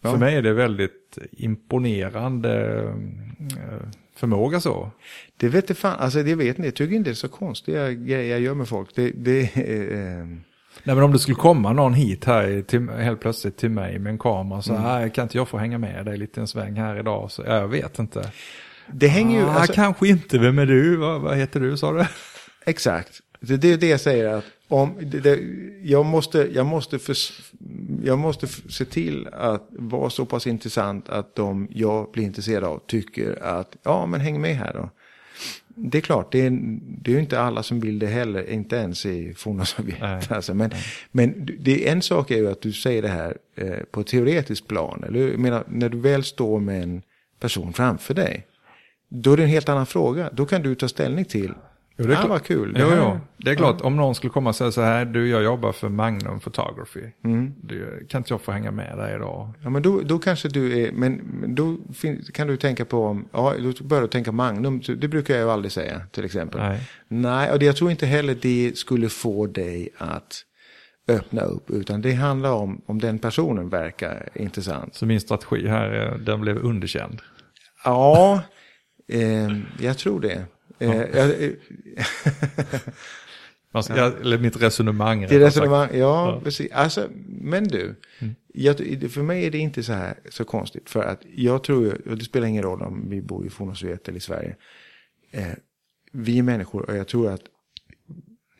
[0.02, 0.12] ja.
[0.12, 2.84] För mig är det väldigt imponerande
[3.40, 4.92] eh, förmåga så.
[5.38, 7.92] Det vet jag fan, alltså det vet ni, jag tycker inte det är så konstiga
[7.92, 8.96] grejer jag gör med folk.
[8.96, 10.28] Det, det, eh,
[10.84, 14.12] Nej men om det skulle komma någon hit här till, helt plötsligt till mig med
[14.12, 15.10] en kamera så här, mm.
[15.10, 17.32] kan inte jag få hänga med dig lite en sväng här idag?
[17.32, 18.32] Så, jag vet inte.
[18.92, 19.46] Det hänger ju...
[19.46, 20.98] Ah, alltså, kanske inte, vem är du?
[20.98, 22.06] Vad, vad heter du sa du?
[22.66, 23.22] Exakt.
[23.40, 25.40] Det, det är det jag säger att om, det, det,
[25.84, 27.16] jag, måste, jag, måste för,
[28.04, 32.82] jag måste se till att vara så pass intressant att de jag blir intresserad av
[32.88, 34.90] tycker att ja men häng med här då
[35.80, 36.50] det är klart, det är,
[37.02, 40.32] det är ju inte alla som vill det heller, inte ens i forna Sovjet.
[40.32, 40.72] Alltså, men,
[41.12, 44.68] men det, en sak är ju att du säger det här eh, på ett teoretiskt
[44.68, 45.04] plan.
[45.08, 47.02] Eller, jag menar, när du väl står med en
[47.40, 48.46] person framför dig,
[49.10, 50.30] då är det en helt annan fråga.
[50.34, 51.54] Då kan du ta ställning till,
[51.98, 52.78] Jo, det är ah, vad kul.
[52.80, 53.20] Jo, jo.
[53.38, 53.86] Det är klart, ja.
[53.86, 57.02] om någon skulle komma och säga så här, du jag jobbar för Magnum Photography.
[57.24, 57.54] Mm.
[57.62, 59.50] Du, kan inte jag få hänga med dig idag?
[59.64, 61.22] Ja, men då, då kanske du är, men,
[61.56, 61.78] då
[62.34, 65.72] kan du tänka på, ja, då börjar du tänka Magnum, det brukar jag ju aldrig
[65.72, 66.62] säga till exempel.
[66.62, 70.44] Nej, Nej och jag tror inte heller det skulle få dig att
[71.08, 74.96] öppna upp, utan det handlar om om den personen verkar intressant.
[74.96, 77.22] Så min strategi här, den blev underkänd?
[77.84, 78.42] Ja,
[79.08, 80.46] eh, jag tror det.
[80.78, 80.94] Ja.
[80.94, 81.52] Eh,
[83.84, 84.12] Ska, ja.
[84.22, 85.28] Eller mitt resonemang.
[85.30, 86.72] Det resonemang, ja, ja, precis.
[86.72, 88.36] Alltså, men du, mm.
[88.54, 88.78] jag,
[89.12, 90.90] för mig är det inte så här så konstigt.
[90.90, 94.08] För att jag tror, och det spelar ingen roll om vi bor i forna Sovjet
[94.08, 94.56] eller i Sverige.
[95.32, 95.48] Eh,
[96.12, 97.42] vi är människor och jag tror att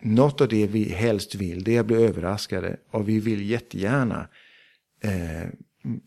[0.02, 2.78] något av det vi helst vill, det är att bli överraskade.
[2.92, 4.28] Och vi vill jättegärna
[5.04, 5.50] eh,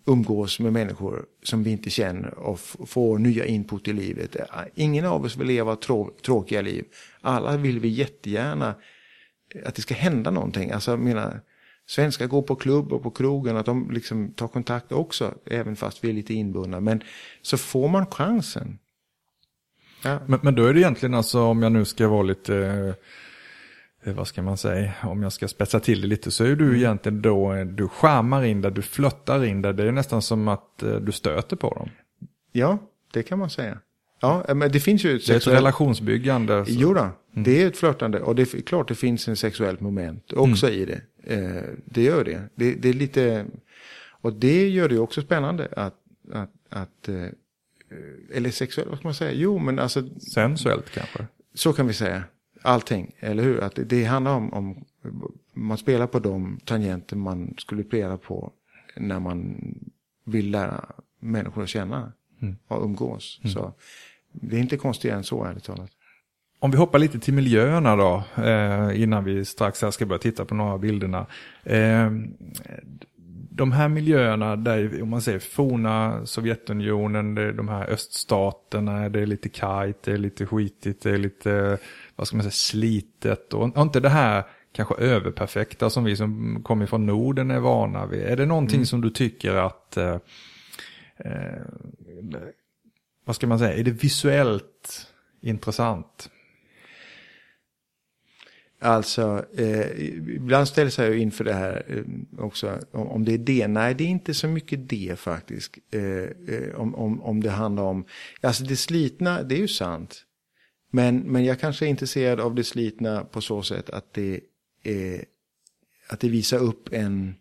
[0.06, 4.36] umgås med människor som vi inte känner och få nya input i livet.
[4.36, 6.84] Eh, ingen av oss vill leva trå tråkiga liv.
[7.20, 8.74] Alla vill vi jättegärna
[9.54, 10.70] eh, att det ska hända någonting.
[10.70, 11.40] Alltså, mina
[11.86, 16.04] svenskar går på klubb och på krogen, att de liksom tar kontakt också, även fast
[16.04, 16.80] vi är lite inbundna.
[16.80, 17.02] Men
[17.42, 18.78] så får man chansen.
[20.04, 20.18] Ja.
[20.26, 22.94] Men, men då är det egentligen alltså, om jag nu ska vara lite Eh,
[24.04, 26.76] vad ska man säga, om jag ska spetsa till det lite så är du mm.
[26.76, 30.48] egentligen då, eh, du charmar in där, du flöttar in där, det är nästan som
[30.48, 31.88] att eh, du stöter på dem.
[32.52, 32.78] Ja,
[33.12, 33.78] det kan man säga.
[34.20, 36.66] Ja, men det finns ju ett, det är ett relationsbyggande.
[36.66, 36.72] Så.
[36.74, 37.12] Jo då, mm.
[37.32, 40.80] det är ett flörtande och det är klart det finns en sexuellt moment också mm.
[40.80, 41.00] i det.
[41.34, 42.42] Eh, det gör det.
[42.54, 42.74] det.
[42.74, 42.88] det.
[42.88, 43.46] är lite,
[44.20, 45.94] och det gör det också spännande att,
[46.32, 47.26] att, att eh,
[48.34, 49.32] eller sexuellt, vad ska man säga?
[49.32, 50.02] Jo, men alltså.
[50.34, 51.26] Sensuellt kanske.
[51.54, 52.24] Så kan vi säga
[52.62, 53.60] allting, eller hur?
[53.60, 54.84] Att det, handlar om, om
[55.52, 58.52] man spelar på de tangenter man skulle spela på
[58.96, 59.56] när man
[60.24, 60.84] vill lära
[61.20, 62.56] människor att känna mm.
[62.68, 63.40] och umgås.
[63.42, 63.52] Mm.
[63.52, 63.72] Så
[64.32, 65.90] det är inte konstigt än så, ärligt talat.
[66.58, 70.44] Om vi hoppar lite till miljöerna då, eh, innan vi strax här ska börja titta
[70.44, 71.26] på några av bilderna.
[71.64, 72.10] Eh,
[73.50, 79.26] de här miljöerna, där, om man säger forna Sovjetunionen, det de här öststaterna, det är
[79.26, 81.78] lite kajt, det är lite skitigt, det är lite
[82.20, 86.62] vad ska man säga, slitet och, och inte det här kanske överperfekta som vi som
[86.62, 88.22] kommer från Norden är vana vid.
[88.22, 88.87] Är det någonting mm.
[88.87, 90.18] som du tycker att eh,
[91.16, 91.62] eh,
[93.24, 95.06] vad ska man säga, är det visuellt
[95.40, 96.30] intressant?
[98.80, 100.00] Alltså, eh,
[100.37, 103.68] ibland ställs jag inför det här eh, också, om, om, det är det.
[103.68, 105.78] Nej, det är inte så mycket det faktiskt.
[105.90, 106.02] Eh,
[106.54, 108.04] eh, om, om, om det handlar om,
[108.40, 110.26] alltså det slitna, det är ju sant.
[110.90, 114.40] Men, men jag kanske är intresserad av det slitna på så sätt att det,
[114.83, 115.24] är,
[116.09, 117.35] att det visar upp en,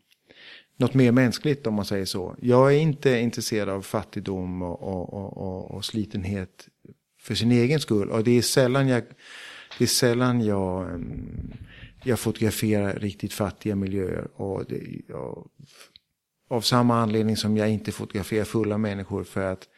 [0.78, 2.36] något mer mänskligt om man säger så.
[2.42, 6.68] Jag är inte intresserad av fattigdom och, och, och, och slitenhet
[7.20, 8.10] för sin egen skull.
[8.10, 9.04] Och det är sällan jag
[9.78, 11.04] det är sällan jag,
[12.04, 14.28] jag fotograferar riktigt fattiga miljöer.
[14.36, 15.50] Och det, jag,
[16.48, 19.70] av samma anledning som jag inte fotograferar fulla människor för att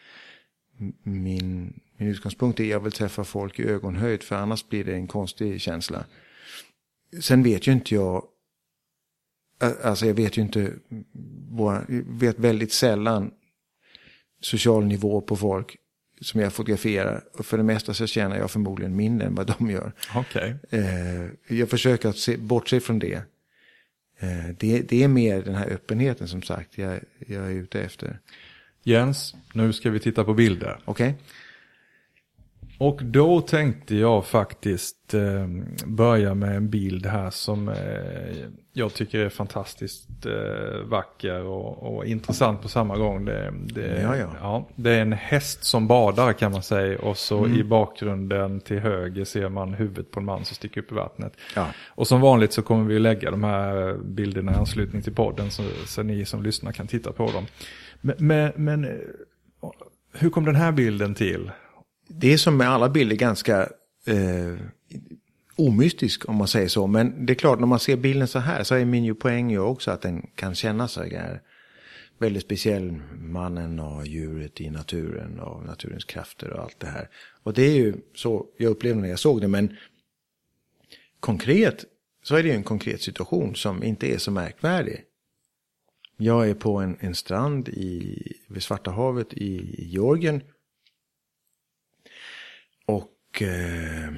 [1.03, 4.93] min, min utgångspunkt är att jag vill träffa folk i ögonhöjd för annars blir det
[4.93, 6.05] en konstig känsla.
[7.19, 8.23] Sen vet ju inte jag,
[9.83, 10.73] alltså jag vet ju inte,
[11.57, 13.31] jag vet väldigt sällan
[14.41, 15.77] social nivå på folk
[16.21, 17.23] som jag fotograferar.
[17.33, 19.91] Och för det mesta så tjänar jag förmodligen mindre än vad de gör.
[20.15, 20.53] Okay.
[20.69, 23.21] Eh, jag försöker att se, bortse från det.
[24.19, 24.81] Eh, det.
[24.81, 28.19] Det är mer den här öppenheten som sagt jag, jag är ute efter.
[28.83, 30.79] Jens, nu ska vi titta på bilder.
[30.85, 31.09] Okej.
[31.09, 31.23] Okay.
[32.81, 35.47] Och då tänkte jag faktiskt eh,
[35.85, 37.75] börja med en bild här som eh,
[38.73, 43.25] jag tycker är fantastiskt eh, vacker och, och, intressant på samma gång.
[43.25, 44.27] Det, det, ja, ja.
[44.41, 47.59] Ja, det är en häst som badar kan man säga och så mm.
[47.59, 51.33] i bakgrunden till höger ser man huvudet på en man som sticker upp i vattnet.
[51.55, 51.67] Ja.
[51.87, 55.63] Och som vanligt så kommer vi lägga de här bilderna i anslutning till podden så,
[55.85, 57.45] så ni som lyssnar kan titta på dem.
[58.01, 59.01] Men, men,
[60.13, 61.51] hur kom den här bilden till?
[62.13, 63.61] det är som med alla bilder ganska
[64.05, 64.55] eh,
[65.55, 66.87] omystisk om man säger så.
[66.87, 69.51] Men det är klart, när man ser bilden så här så är min ju poäng
[69.51, 71.41] ju också att den kan kännas så här
[72.17, 72.91] väldigt speciell.
[73.17, 77.09] Mannen och djuret i naturen och naturens krafter och allt det här.
[77.43, 79.47] Och det är ju så jag upplevde när jag såg det.
[79.47, 79.77] Men
[81.19, 81.85] konkret
[82.23, 85.03] så är det ju en konkret situation som inte är så märkvärdig.
[86.21, 90.41] Jag är på en, en strand i, vid Svarta havet i Georgien
[92.85, 94.13] och eh,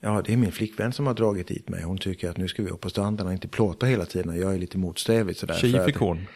[0.00, 1.82] ja, det är min flickvän som har dragit dit mig.
[1.82, 4.40] Hon tycker att nu ska vi upp på stranden och inte plåta hela tiden.
[4.40, 5.54] Jag är lite motsträvig sådär.
[5.54, 6.26] Tjej fick hon?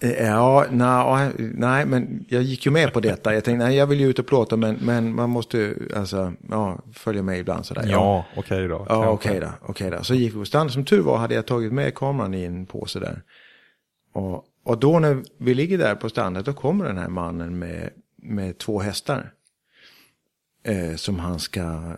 [0.00, 3.34] Eh, ja, nej, nej, men jag gick ju med på detta.
[3.34, 6.82] Jag tänkte, nej, jag vill ju ut och plåta, men, men man måste alltså, ja,
[6.92, 7.86] följa med ibland sådär.
[7.88, 8.86] Ja, okej okay då.
[8.88, 10.02] Ja, okej okay då, okay då.
[10.02, 10.72] Så gick vi på stranden.
[10.72, 13.22] Som tur var hade jag tagit med kameran i en påse där.
[14.14, 17.90] Och, och då när vi ligger där på stranden, då kommer den här mannen med,
[18.16, 19.32] med två hästar
[20.62, 21.96] eh, som han ska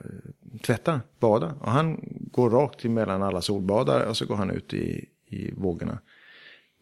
[0.62, 1.54] tvätta, bada.
[1.60, 2.00] Och han
[2.32, 5.98] går rakt emellan alla solbadare och så går han ut i, i vågorna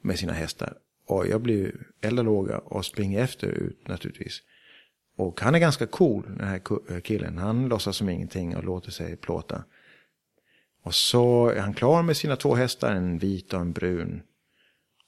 [0.00, 0.74] med sina hästar.
[1.06, 4.42] Och jag blir eld låga och springer efter ut naturligtvis.
[5.16, 7.38] Och han är ganska cool, den här eh, killen.
[7.38, 9.64] Han låtsas som ingenting och låter sig plåta.
[10.82, 14.22] Och så är han klar med sina två hästar, en vit och en brun.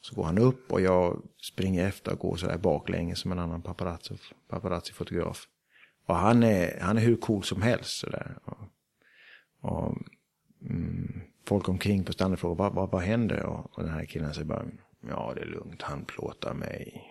[0.07, 3.63] Så går han upp och jag springer efter och går sådär baklänges som en annan
[4.49, 5.47] paparazzi-fotograf.
[6.07, 7.99] Och han är, han är hur cool som helst.
[7.99, 8.39] Sådär.
[8.45, 8.59] Och,
[9.61, 9.97] och
[10.63, 13.43] mm, folk omkring på stranden frågar vad, vad, vad händer?
[13.43, 14.65] Och, och den här killen säger bara
[15.09, 17.05] ja det är lugnt, han plåtar mig.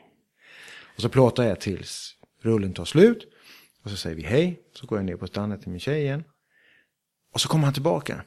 [0.95, 3.27] Och så plåtar jag tills rullen tar slut.
[3.83, 4.61] Och så säger vi hej.
[4.73, 6.23] Så går jag ner på stranden till min tjej igen.
[7.33, 8.23] Och så kommer han tillbaka.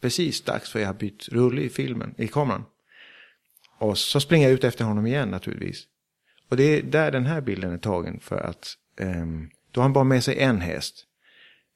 [0.00, 2.64] Precis dags för jag har bytt rulle i filmen, i kameran.
[3.80, 5.84] Och så springer jag ut efter honom igen naturligtvis.
[6.48, 9.92] Och det är där den här bilden är tagen för att um, då har han
[9.92, 11.06] bara med sig en häst.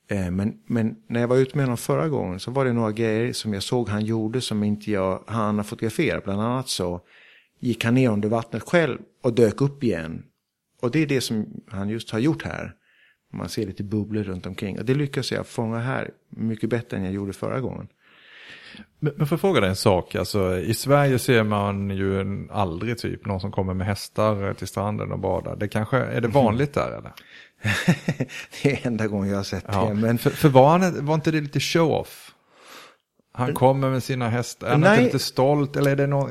[0.08, 2.92] Eh, men, men när jag var ute med honom förra gången så var det några
[2.92, 6.24] grejer som jag såg han gjorde som inte jag han har fotograferat.
[6.24, 7.00] Bland annat så
[7.58, 10.22] gick han ner under vattnet själv och dök upp igen.
[10.80, 12.74] Och det är det som han just har gjort här.
[13.32, 14.78] Man ser lite bubblor runt omkring.
[14.78, 17.88] Och det lyckas jag fånga här mycket bättre än jag gjorde förra gången.
[19.00, 20.14] Men, får jag fråga dig en sak?
[20.14, 25.12] Alltså, I Sverige ser man ju aldrig typ någon som kommer med hästar till stranden
[25.12, 25.56] och badar.
[25.56, 27.12] Det kanske, är det vanligt där eller?
[28.62, 29.84] det är enda gången jag har sett ja.
[29.84, 29.94] det.
[29.94, 30.18] Men...
[30.18, 32.33] För, för var, han, var inte det lite show-off?
[33.36, 35.04] Han kommer med sina hästar, är han Nej.
[35.04, 36.30] lite stolt eller är det något?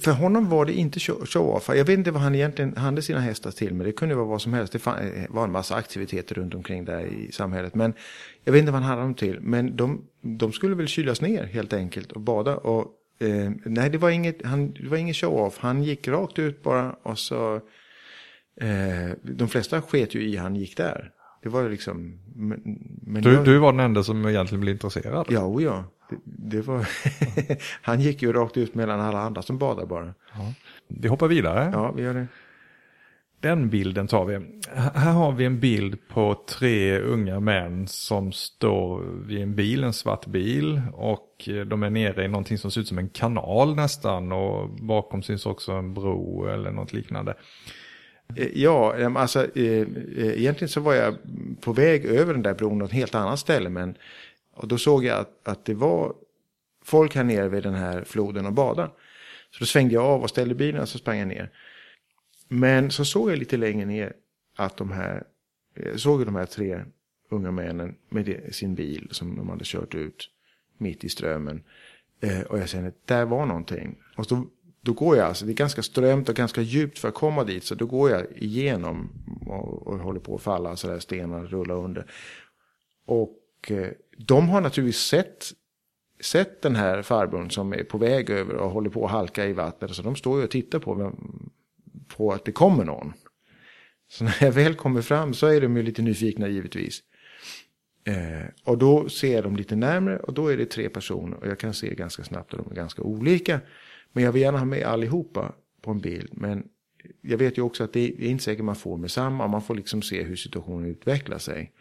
[0.00, 1.68] För honom var det inte show-off.
[1.68, 4.42] Jag vet inte vad han egentligen hade sina hästar till, men det kunde vara vad
[4.42, 4.72] som helst.
[4.72, 4.86] Det
[5.30, 7.74] var en massa aktiviteter runt omkring där i samhället.
[7.74, 7.94] Men
[8.44, 9.40] jag vet inte vad han hade dem till.
[9.40, 12.56] Men de, de skulle väl kylas ner helt enkelt och bada.
[12.56, 12.84] Och,
[13.20, 15.58] eh, nej, det var inget, han, det var inget show-off.
[15.58, 17.60] Han gick rakt ut bara och så
[18.60, 21.10] Eh, de flesta sket ju i han gick där.
[21.42, 22.18] Det var liksom...
[22.34, 25.26] Men, du, jag, du var den enda som egentligen blev intresserad?
[25.30, 25.84] Ja, o ja.
[26.10, 26.88] Det, det var
[27.82, 30.14] han gick ju rakt ut mellan alla andra som badade bara.
[30.32, 30.52] Ja.
[30.88, 31.70] Vi hoppar vidare.
[31.72, 32.26] Ja, vi gör det.
[33.40, 34.60] den bilden tar vi.
[34.74, 39.92] Här har vi en bild på tre unga män som står vid en bil, en
[39.92, 40.82] svart bil.
[40.92, 44.32] Och de är nere i någonting som ser ut som en kanal nästan.
[44.32, 47.34] Och bakom syns också en bro eller något liknande.
[48.36, 49.80] Eh, ja, alltså eh,
[50.16, 51.16] eh, egentligen så var jag
[51.60, 53.68] på väg över den där bron något ett helt annat ställe.
[53.68, 53.94] Men,
[54.54, 56.14] och då såg jag att, att det var
[56.84, 58.90] folk här nere vid den här floden och badade.
[59.50, 61.50] Så då svängde jag av och ställde bilen och så sprang jag ner.
[62.48, 64.12] Men så såg jag lite längre ner
[64.56, 65.24] att de här,
[65.74, 66.84] jag såg de här tre
[67.30, 70.30] unga männen med sin bil som de hade kört ut
[70.78, 71.62] mitt i strömmen.
[72.20, 73.98] Eh, och jag kände att där var någonting.
[74.16, 74.46] Och så
[74.80, 77.64] då går jag, alltså det är ganska strömt och ganska djupt för att komma dit.
[77.64, 79.08] Så då går jag igenom
[79.46, 82.10] och, och håller på att falla, så där stenar rullar under.
[83.06, 85.52] Och eh, de har naturligtvis sett
[86.20, 89.52] sett den här farbrorn som är på väg över och håller på att halka i
[89.52, 89.94] vattnet.
[89.94, 91.12] Så de står ju och tittar på,
[92.16, 93.12] på att det kommer någon.
[94.08, 97.02] Så när jag väl kommer fram så är de ju lite nyfikna givetvis.
[98.04, 101.36] Eh, och då ser de lite närmre och då är det tre personer.
[101.36, 103.60] Och jag kan se ganska snabbt att de är ganska olika.
[104.12, 105.52] Men jag vill gärna ha med allihopa
[105.82, 106.28] på en bild.
[106.32, 106.64] Men
[107.20, 109.46] jag vet ju också att det är inte säkert man får med samma.
[109.46, 111.72] Man får liksom se hur situationen utvecklar sig.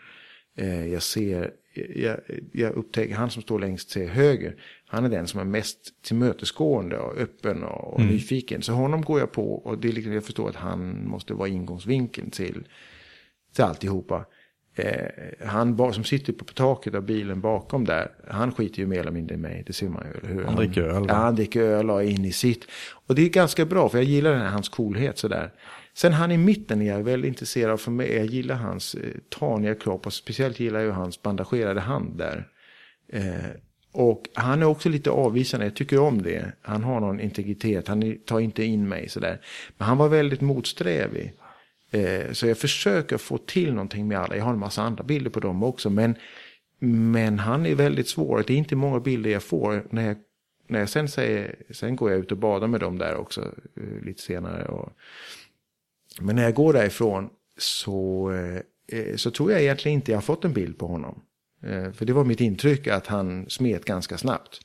[0.58, 1.52] Eh, jag ser
[1.96, 2.20] jag,
[2.52, 4.56] jag upptäcker, han som står längst till höger,
[4.86, 8.12] han är den som är mest tillmötesgående och öppen och, och mm.
[8.12, 8.62] nyfiken.
[8.62, 11.48] Så honom går jag på och det är liksom, jag förstår att han måste vara
[11.48, 12.68] ingångsvinkeln till,
[13.56, 14.26] till alltihopa.
[14.76, 19.12] Eh, han som sitter på taket av bilen bakom där, han skiter ju mer eller
[19.12, 20.20] mindre i mig, det ser man ju.
[20.20, 20.44] Eller hur?
[20.44, 21.06] Han, dricker öl.
[21.08, 22.66] Ja, han dricker öl och är inne i sitt.
[23.08, 25.52] Och det är ganska bra, för jag gillar den här, hans coolhet sådär.
[25.94, 29.02] Sen han i mitten är jag väldigt intresserad av, för mig, jag gillar hans eh,
[29.40, 32.48] taniga kropp och speciellt gillar jag hans bandagerade hand där.
[33.14, 33.34] Eh,
[33.92, 36.52] och han är också lite avvisande, jag tycker om det.
[36.62, 39.42] Han har någon integritet, han tar inte in mig sådär.
[39.78, 41.34] Men han var väldigt motsträvig.
[41.92, 45.32] Eh, så jag försöker få till någonting med alla, jag har en massa andra bilder
[45.32, 45.90] på dem också.
[45.90, 46.16] Men,
[46.80, 49.88] men han är väldigt svår, det är inte många bilder jag får.
[49.90, 50.18] När jag,
[50.68, 53.42] när jag sen säger, sen går jag ut och badar med dem där också
[53.76, 54.66] eh, lite senare.
[54.66, 54.90] Och,
[56.22, 60.22] men när jag går därifrån så, eh, eh så tror jag egentligen inte jag har
[60.22, 61.22] fått en bild på honom.
[61.64, 64.60] Eh, för det var mitt intryck att han smet ganska snabbt.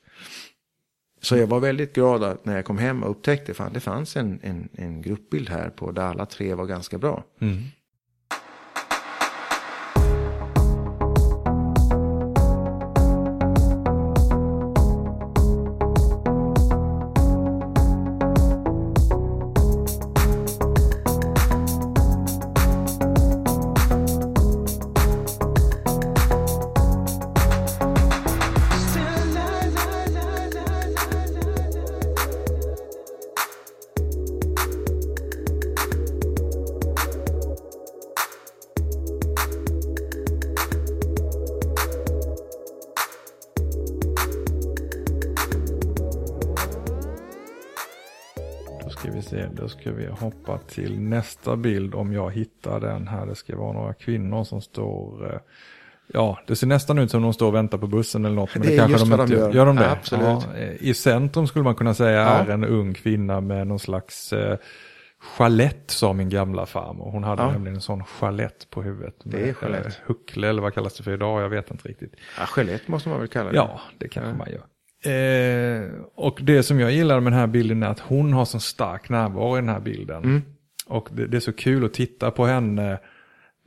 [1.24, 4.16] Så jag var väldigt glad att när jag kom hem och upptäckte att det fanns
[4.16, 7.24] en, en, en gruppbild här på där alla tre var ganska bra.
[7.40, 7.62] Mm.
[50.20, 53.26] Hoppa till nästa bild om jag hittar den här.
[53.26, 55.40] Det ska vara några kvinnor som står eh,
[56.06, 58.54] Ja, det ser nästan ut som de står och väntar på bussen eller något.
[58.54, 59.52] Men det, det kanske de inte gör.
[59.52, 59.90] Gör de det?
[59.90, 60.24] absolut.
[60.24, 62.28] Ja, eh, I centrum skulle man kunna säga ja.
[62.28, 64.58] är en ung kvinna med någon slags eh,
[65.36, 67.10] chalett sa min gamla farmor.
[67.10, 67.50] Hon hade ja.
[67.50, 69.14] nämligen en sån chalett på huvudet.
[69.24, 69.86] Det är chalett.
[69.86, 71.42] Eh, huckle eller vad kallas det för idag?
[71.42, 72.16] Jag vet inte riktigt.
[72.38, 73.56] Ja, chalett måste man väl kalla det.
[73.56, 74.36] Ja, det kanske ja.
[74.36, 74.62] man gör.
[75.04, 78.60] Eh, och det som jag gillar med den här bilden är att hon har så
[78.60, 80.24] stark närvaro i den här bilden.
[80.24, 80.42] Mm.
[80.86, 82.98] Och det, det, är så kul att titta på henne.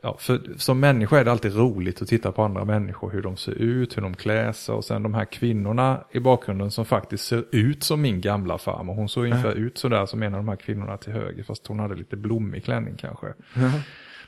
[0.04, 3.38] Ja, för som människa är det alltid roligt att titta på andra människor, hur de
[3.38, 7.26] ser ut, hur de klär sig och sen de här kvinnorna i bakgrunden som faktiskt
[7.26, 8.94] ser ut som min gamla farmor.
[8.94, 9.64] Hon såg ungefär mm.
[9.64, 12.64] ut sådär som en av de här kvinnorna till höger, fast hon hade lite blommig
[12.64, 13.28] klänning kanske.
[13.56, 13.72] Mm.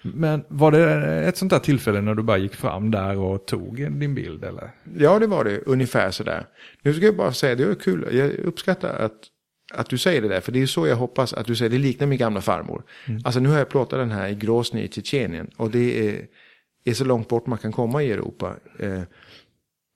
[0.02, 3.92] Men var det ett sånt där tillfälle när du bara gick fram där och tog
[4.00, 4.72] din bild eller?
[4.98, 5.62] Ja, det var det.
[5.66, 6.46] Ungefär sådär.
[6.82, 8.08] Nu ska jag bara säga, det var kul.
[8.12, 9.18] Jag uppskattar att,
[9.74, 10.42] att du säger det där.
[10.42, 12.84] För det är så jag hoppas att du säger, det liknar min gamla farmor.
[13.08, 13.22] Mm.
[13.26, 15.50] Alltså nu har jag plåtat den här i Grosny i Tjetjenien.
[15.58, 16.26] Och det är,
[16.84, 18.56] är så långt bort man kan komma i Europa.
[18.80, 19.02] Eh,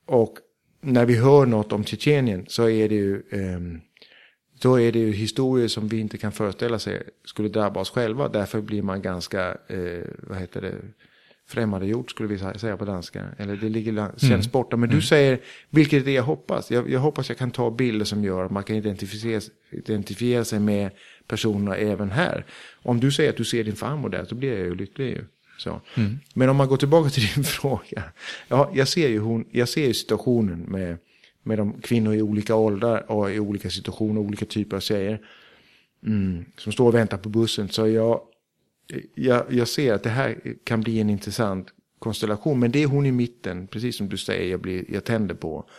[0.08, 0.38] och
[0.82, 3.24] när vi hör något om Tjetjenien så är det ju...
[3.32, 3.60] Eh,
[4.64, 8.30] då är det ju historier som vi inte kan föreställa sig skulle drabba oss själva.
[8.30, 10.76] Därför blir man ganska, eh, vad heter det,
[11.48, 13.26] främmande gjort skulle vi säga på danska.
[13.38, 14.52] Eller det ligger känns mm.
[14.52, 14.78] borta.
[14.78, 15.02] Men du mm.
[15.02, 15.40] säger,
[15.70, 16.72] vilket är det jag hoppas?
[16.72, 19.42] Jag, jag, hoppas jag kan ta bilder som gör att man kan identifiera,
[19.72, 20.92] identifiera sig med
[21.28, 22.46] personerna även här.
[22.84, 25.10] Om du säger att du ser din farmor där så blir jag ju lycklig.
[25.10, 25.26] Ju.
[25.98, 26.20] Mm.
[26.34, 28.04] Men om man går tillbaka till din fråga.
[28.48, 30.98] Ja, jag ser ju, hon, jag ser ju situationen med
[31.44, 35.22] med de kvinnor i olika åldrar och i olika situationer, olika typer av tjejer.
[36.06, 37.70] Mm, som står och väntar på bussen.
[37.70, 38.22] Så jag,
[39.16, 41.68] jag, jag ser att det här kan bli en intressant
[42.00, 42.60] konstellation.
[42.60, 45.70] Men det är hon i mitten, precis som du säger, jag, blir, jag tänder på.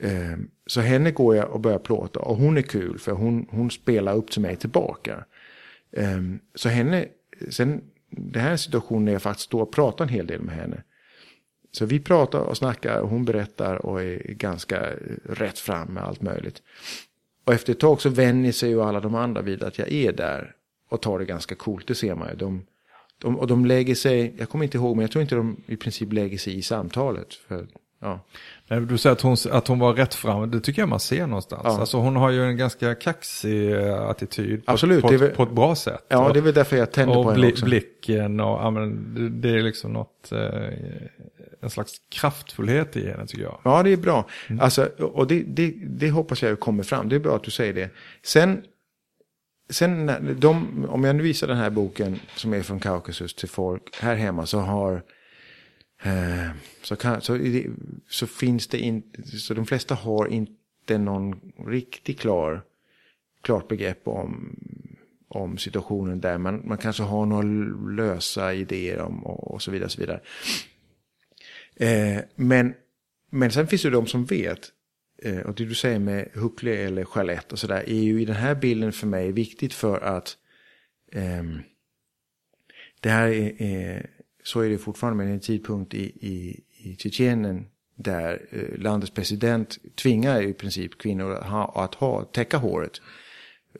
[0.00, 3.70] Eh, så henne går jag och börjar plåta och hon är kul för hon, hon
[3.70, 5.24] spelar upp till mig tillbaka.
[5.92, 6.22] Eh,
[6.54, 7.06] så henne,
[7.50, 10.40] sen det här är en situation när jag faktiskt står och pratar en hel del
[10.40, 10.82] med henne.
[11.76, 14.90] Så vi pratar och snackar och hon berättar och är ganska
[15.24, 16.62] rätt fram med allt möjligt.
[17.44, 20.12] Och efter ett tag så vänjer sig ju alla de andra vid att jag är
[20.12, 20.54] där
[20.88, 22.36] och tar det ganska coolt, det ser man ju.
[22.36, 22.66] De,
[23.18, 25.76] de, och de lägger sig, jag kommer inte ihåg, men jag tror inte de i
[25.76, 27.34] princip lägger sig i samtalet.
[27.34, 27.66] För,
[28.04, 28.20] ja.
[28.80, 31.62] Du säger att hon, att hon var rätt fram, det tycker jag man ser någonstans.
[31.64, 31.80] Ja.
[31.80, 35.52] Alltså hon har ju en ganska kaxig eh, attityd på, Absolut, på, väl, på ett
[35.52, 36.04] bra sätt.
[36.08, 37.64] Ja, det är väl därför jag tänder på henne också.
[37.64, 40.38] Och blicken och ja, men, det, det är liksom något, eh,
[41.60, 43.60] en slags kraftfullhet i henne tycker jag.
[43.64, 44.26] Ja, det är bra.
[44.48, 44.60] Mm.
[44.60, 47.72] Alltså, och det, det, det hoppas jag kommer fram, det är bra att du säger
[47.72, 47.90] det.
[48.22, 48.62] Sen
[49.70, 53.96] sen de, om jag nu visar den här boken som är från Kaukasus till folk
[54.00, 55.02] här hemma så har
[56.04, 56.50] eh,
[56.82, 57.38] så, kan, så,
[58.08, 62.62] så, finns det inte, så de flesta har inte någon riktigt klar,
[63.40, 64.56] klart begrepp om,
[65.28, 66.38] om situationen där.
[66.38, 67.42] Man, man kanske har några
[67.90, 69.88] lösa idéer om och, och så vidare.
[69.88, 70.20] så vidare.
[71.76, 72.74] Eh, men,
[73.30, 74.72] men sen finns det de som vet
[75.24, 78.36] Eh, och det du säger med Huckle eller Charlotte och sådär är ju i den
[78.36, 80.36] här bilden för mig viktigt för att
[81.12, 81.42] eh,
[83.00, 84.10] det här är, är,
[84.44, 87.66] så är det fortfarande med en tidpunkt i, i, i Tjetjenien
[87.96, 93.00] där eh, landets president tvingar i princip kvinnor att ha, att ha täcka håret.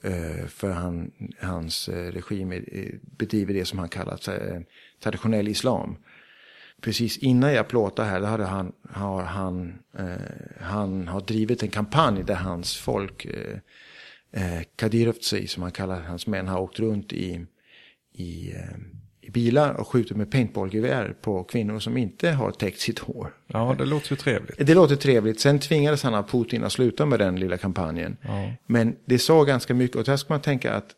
[0.02, 2.60] Eh, för han, hans eh, regim eh,
[3.18, 4.60] bedriver det som han kallar eh,
[5.00, 5.96] traditionell islam
[6.84, 11.68] precis innan jag plåtade här, då hade han, har han, eh, han har drivit en
[11.68, 13.58] kampanj där hans folk, eh,
[14.32, 17.46] eh Kadirovtsi som han kallar hans män, har åkt runt i,
[18.12, 18.76] i, eh,
[19.34, 23.34] bilar och skjutit med paintballgevär på kvinnor som inte har täckt sitt hår.
[23.46, 24.66] Ja, det låter ju trevligt.
[24.66, 25.40] Det låter trevligt.
[25.40, 28.16] Sen tvingades han av Putin att sluta med den lilla kampanjen.
[28.22, 28.52] Ja.
[28.66, 30.90] Men det sa ganska mycket, och där ska man tänka att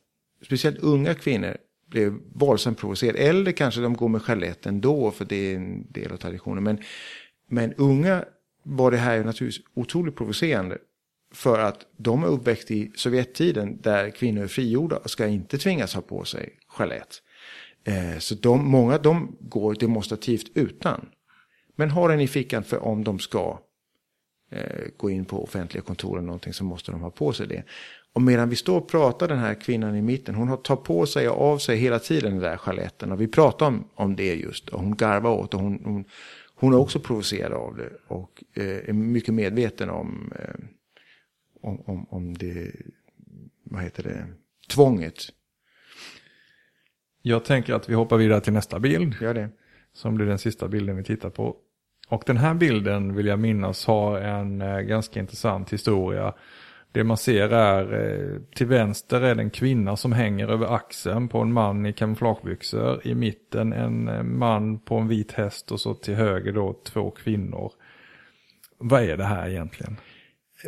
[0.44, 1.56] speciellt unga kvinnor
[1.90, 3.18] blev våldsamt provocerade.
[3.18, 6.64] Eller kanske de går med chalett ändå för det är en del av traditionen.
[6.64, 6.78] Men,
[7.48, 8.24] men unga
[8.62, 10.78] var det här naturligtvis otroligt provocerande.
[11.34, 15.94] För att de är uppväxt i Sovjettiden där kvinnor är frigjorda och ska inte tvingas
[15.94, 17.22] ha på sig chalett.
[17.86, 21.08] Eh, så de, många de går demonstrativt utan.
[21.76, 23.58] Men har den i fickan för om de ska
[24.50, 27.64] eh, gå in på offentliga kontor eller någonting så måste de ha på sig det.
[28.12, 31.28] Och medan vi står och pratar, den här kvinnan i mitten, hon tar på sig
[31.28, 33.12] och av sig hela tiden den där sjaletten.
[33.12, 34.68] Och vi pratar om, om det just.
[34.68, 36.04] Och hon garvar åt och hon, hon,
[36.54, 37.92] hon är också provocerad av det.
[38.08, 40.64] Och eh, är mycket medveten om, eh,
[41.60, 42.72] om, om, om det,
[43.64, 44.26] vad heter det,
[44.68, 45.14] tvånget.
[47.28, 49.14] Jag tänker att vi hoppar vidare till nästa bild.
[49.20, 49.48] Gör det.
[49.92, 51.56] Som blir den sista bilden vi tittar på.
[52.08, 56.34] Och den här bilden vill jag minnas har en eh, ganska intressant historia.
[56.92, 61.28] Det man ser är eh, till vänster är det en kvinna som hänger över axeln
[61.28, 63.06] på en man i kamouflagebyxor.
[63.06, 67.10] I mitten en eh, man på en vit häst och så till höger då två
[67.10, 67.72] kvinnor.
[68.78, 69.96] Vad är det här egentligen?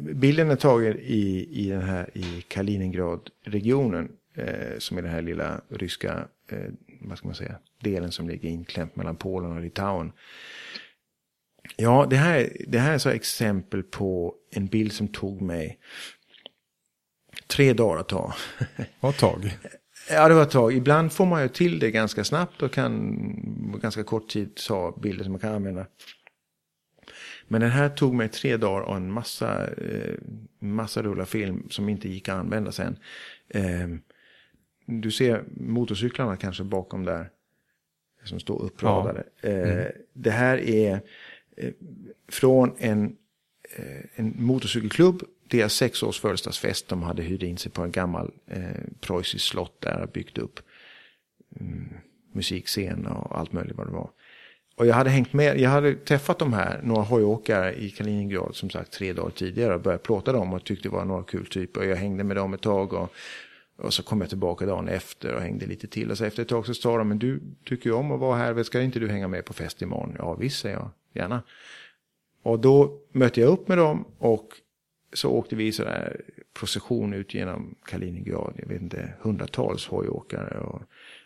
[0.01, 4.09] Bilden är tagen i, i den här i Kaliningrad-regionen.
[4.39, 6.71] Eh, som är den här lilla ryska, eh,
[7.01, 10.13] vad ska man säga, delen som ligger inklämt mellan Polen och Litauen.
[11.77, 15.79] Ja, det här, det här är så exempel på en bild som tog mig
[17.47, 18.35] tre dagar att ta.
[19.01, 19.59] Vad tag?
[20.11, 20.73] Ja, det var ett tag.
[20.73, 24.99] Ibland får man ju till det ganska snabbt och kan på ganska kort tid ta
[25.03, 25.87] bilder som man kan använda.
[27.49, 30.15] Men den här tog mig tre dagar och en massa, eh,
[30.59, 32.97] massa rullar film som inte gick att använda sen.
[33.49, 33.89] Eh,
[34.89, 37.30] du ser motorcyklarna kanske bakom där.
[38.24, 39.24] Som står uppradade.
[39.41, 39.49] Ja.
[39.49, 39.78] Mm.
[39.78, 41.01] Eh, det här är
[41.57, 41.72] eh,
[42.28, 43.16] från en,
[43.76, 46.89] eh, en motorcykelklubb deras sexårs födelsedagsfest.
[46.89, 48.62] De hade hyrt in sig på en gammal eh,
[49.01, 50.61] preussisk slott där byggt upp
[51.61, 51.89] mm,
[52.32, 54.11] musikscen och allt möjligt vad det var.
[54.76, 58.70] Och jag hade hängt med, jag hade träffat de här, några hojåkare i Kaliningrad som
[58.70, 61.80] sagt tre dagar tidigare och börjat plåta dem och tyckte det var några kul typer.
[61.80, 63.12] Och jag hängde med dem ett tag och,
[63.79, 66.11] och så kom jag tillbaka dagen efter och hängde lite till.
[66.11, 68.37] Och så efter ett tag så sa de, men du tycker ju om att vara
[68.37, 70.16] här, ska inte du hänga med på fest imorgon?
[70.18, 71.43] Ja visst, säger jag, gärna.
[72.43, 74.49] Och då mötte jag upp med dem och
[75.12, 76.20] så åkte vi i sån här
[76.59, 78.55] procession ut genom Kaliningrad.
[78.57, 80.59] Jag vet inte, hundratals hojåkare.
[80.59, 80.83] Och,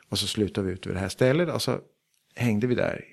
[0.09, 1.78] och så slutade vi ut vid det här stället och så
[2.34, 3.05] hängde vi där.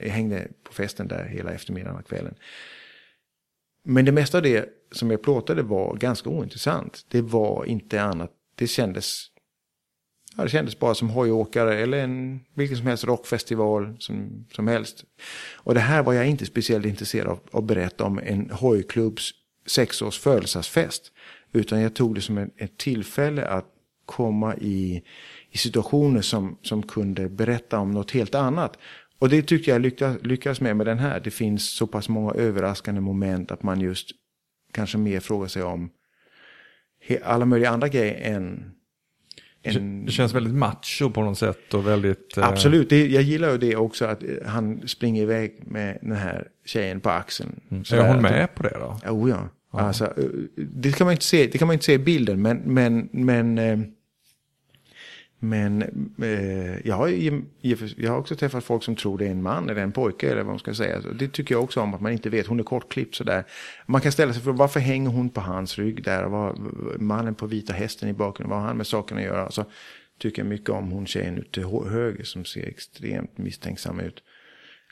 [0.00, 2.34] Jag hängde på festen där hela eftermiddagen och kvällen.
[3.82, 7.06] Men det mesta av det som jag plåtade var ganska ointressant.
[7.08, 9.30] Det var inte annat, det kändes
[10.36, 15.04] ja, det kändes bara som hojåkare eller en vilken som helst rockfestival som, som helst.
[15.54, 19.30] Och det här var jag inte speciellt intresserad av att berätta om en hojklubbs
[19.66, 21.12] sexårs födelsedagsfest.
[21.52, 23.66] Utan jag tog det som ett, ett tillfälle att
[24.06, 25.02] komma i,
[25.50, 28.78] i situationer som, som kunde berätta om något helt annat.
[29.18, 31.20] Och det tyckte jag lyckas, lyckas med med den här.
[31.20, 34.10] Det finns så pass många överraskande moment att man just
[34.72, 35.90] kanske mer frågar sig om
[37.24, 38.74] alla möjliga andra grejer än
[39.64, 40.04] en...
[40.04, 42.36] Det känns väldigt macho på något sätt och väldigt...
[42.36, 46.48] Eh, Absolut, det, jag gillar ju det också att han springer iväg med den här
[46.64, 47.60] tjejen på axeln.
[47.70, 47.82] Mm.
[47.92, 49.10] Är hon med på det då?
[49.10, 49.80] Oh, ja, ja.
[49.80, 50.24] Alltså, eh,
[50.56, 53.58] det, kan man inte se, det kan man inte se i bilden, men, men, men
[53.58, 53.78] eh,
[55.48, 55.82] men
[56.22, 57.08] eh, jag, har,
[58.00, 60.42] jag har också träffat folk som tror det är en man eller en pojke eller
[60.42, 61.00] vad man ska säga.
[61.00, 62.46] Det tycker jag också om att man inte vet.
[62.46, 63.44] Hon är kortklippt sådär.
[63.86, 66.24] Man kan ställa sig frågan varför hänger hon på hans rygg där?
[66.24, 66.56] Var,
[66.98, 69.50] mannen på vita hästen i bakgrunden, vad har han med saken att göra?
[69.50, 69.64] Så
[70.18, 74.22] tycker jag mycket om hon tjejen ute till höger som ser extremt misstänksam ut.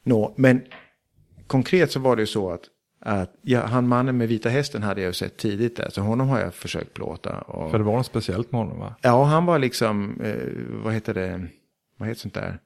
[0.03, 0.63] Nå, men
[1.47, 2.63] konkret så var det ju så att
[3.05, 6.29] att ja, han mannen med vita hästen hade jag ju sett tidigt där, så honom
[6.29, 7.39] har jag försökt plåta.
[7.39, 7.71] Och...
[7.71, 8.95] För det var något speciellt med honom va?
[9.01, 11.47] Ja, han var liksom, eh, vad heter det,
[11.99, 12.59] vad heter sånt där,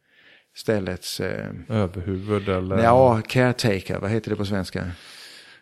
[0.54, 1.20] ställets...
[1.20, 1.50] Eh...
[1.68, 2.82] Överhuvud eller?
[2.82, 4.90] Ja, caretaker, vad heter det på svenska?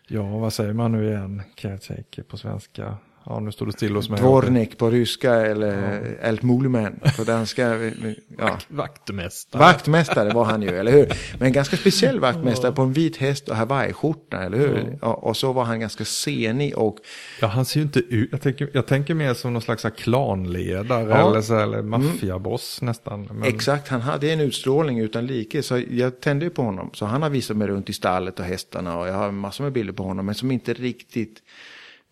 [0.08, 2.96] Ja, vad säger man nu igen, caretaker på svenska?
[3.26, 4.20] Ja, nu står det still hos mig.
[4.20, 6.28] Dvornik på ryska eller ja.
[6.28, 7.92] Altmulman på danska.
[8.38, 8.58] Ja.
[8.68, 9.60] Vaktmästare.
[9.60, 11.06] Vaktmästare var han ju, eller hur?
[11.38, 14.98] Men en ganska speciell vaktmästare på en vit häst och hawaiiskjorta, eller hur?
[15.02, 15.08] Ja.
[15.08, 16.98] Och, och, så var han ganska senig och...
[17.40, 21.10] Ja, han ser ju inte ut, jag tänker, jag tänker mer som någon slags klanledare
[21.10, 21.30] ja.
[21.30, 22.88] eller, så, eller maffiaboss mm.
[22.88, 23.28] nästan.
[23.32, 23.42] Men...
[23.42, 26.90] Exakt, han hade en utstrålning utan like, så jag tände på honom.
[26.92, 29.72] Så han har visat mig runt i stallet och hästarna och jag har massor med
[29.72, 31.42] bilder på honom, men som inte riktigt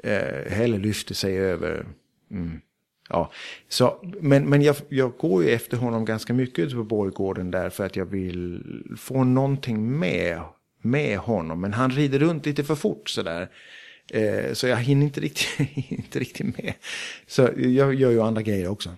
[0.03, 1.87] eh, heller lyfte sig över.
[2.31, 2.61] Mm.
[3.09, 3.33] Ja,
[3.69, 7.71] så, men men jag, jag går ju efter honom ganska mycket ute på Borggården där
[7.71, 8.63] för att jag vill
[8.99, 10.41] få någonting med,
[10.83, 11.61] med honom.
[11.61, 13.49] Men han rider runt lite för fort sådär.
[14.11, 16.75] Eh, så jag hinner inte riktigt, inte riktigt med.
[17.27, 18.97] Så jag gör ju andra grejer också.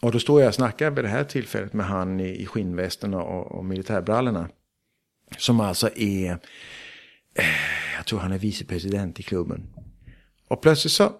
[0.00, 3.14] Och då står jag och snackar vid det här tillfället med han i, i skinnvästen
[3.14, 4.48] och, och militärbrallorna.
[5.38, 6.30] Som alltså är,
[7.34, 7.44] eh,
[7.96, 9.71] jag tror han är vicepresident i klubben.
[10.52, 11.12] Och plötsligt så,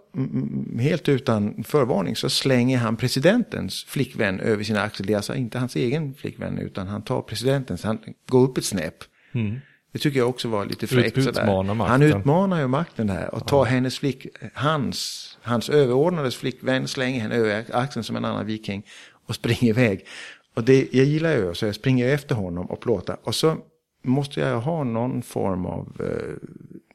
[0.80, 5.07] helt utan förvarning, så slänger han presidentens flickvän över sina axlar.
[5.07, 8.64] Det är alltså inte hans egen flickvän, utan han tar presidentens, han går upp ett
[8.64, 9.05] snäpp.
[9.33, 9.61] Mm.
[9.93, 11.18] Det tycker jag också var lite fräckt.
[11.18, 13.64] Ut, han utmanar ju makten där och tar ja.
[13.64, 18.87] hennes flick, hans, hans överordnades flickvän, slänger henne över axeln som en annan viking
[19.26, 20.07] och springer iväg.
[20.55, 23.16] Och det, jag gillar ju så jag springer efter honom och plåtar.
[23.22, 23.57] Och så
[24.03, 26.49] måste jag ha någon form av, eh,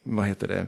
[0.03, 0.67] vad heter det,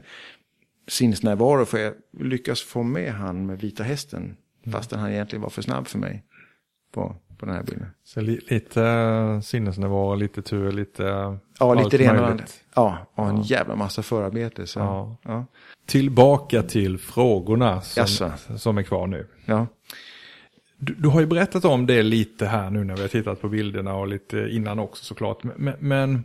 [0.90, 4.22] sinnesnärvaro för jag lyckas få med han med vita hästen.
[4.22, 4.72] Mm.
[4.72, 6.24] Fastän han egentligen var för snabb för mig
[6.92, 7.86] på, på den här bilden.
[8.04, 12.38] Så li, lite uh, sinnesnärvaro, lite tur, lite uh, Ja, lite ena
[12.74, 13.42] Ja, och en ja.
[13.44, 14.66] jävla massa förarbete.
[14.66, 15.16] Så, ja.
[15.22, 15.46] ja.
[15.86, 19.26] Tillbaka till frågorna som, som är kvar nu.
[19.44, 19.66] Ja.
[20.76, 23.48] Du, du, har ju berättat om det lite här nu när vi har tittat på
[23.48, 25.42] bilderna och lite innan också såklart.
[25.42, 26.24] Men, men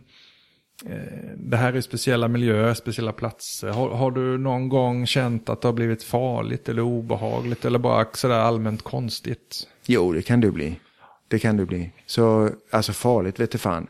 [0.84, 3.68] Eh, det här är speciella miljöer, speciella platser.
[3.68, 8.06] Har, har, du någon gång känt att det har blivit farligt eller obehagligt eller bara
[8.12, 9.68] sådär allmänt konstigt?
[9.86, 10.80] Jo, det kan du bli.
[11.28, 11.92] Det kan du bli.
[12.06, 13.86] Så, alltså farligt vet du fan.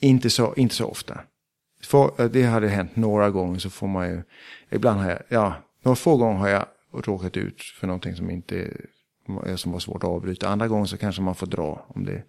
[0.00, 1.20] Inte så, inte så ofta.
[1.84, 4.22] För, eh, det hade hänt några gånger så får man ju,
[4.70, 8.70] ibland har jag, ja, några få gånger har jag råkat ut för någonting som inte,
[9.46, 10.48] eh, som var svårt att avbryta.
[10.48, 12.22] Andra gånger så kanske man får dra om det.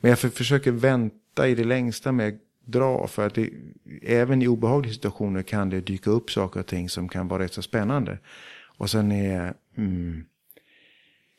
[0.00, 3.06] Men jag för, försöker vänta i det längsta med dra.
[3.06, 3.50] För att det,
[4.02, 7.52] även i obehagliga situationer kan det dyka upp saker och ting som kan vara rätt
[7.52, 8.18] så spännande.
[8.76, 10.24] Och sen är, mm,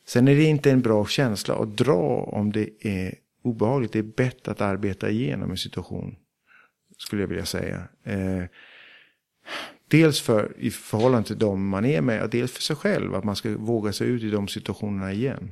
[0.05, 3.93] sen är det inte en bra känsla att dra om det är obehagligt.
[3.93, 6.15] Det är bättre att arbeta igenom en situation.
[6.97, 7.87] Skulle jag vilja säga.
[8.03, 8.43] Eh,
[9.87, 13.15] dels för, i förhållande till dem man är med och dels för sig själv.
[13.15, 15.51] Att man ska våga sig ut i de situationerna igen.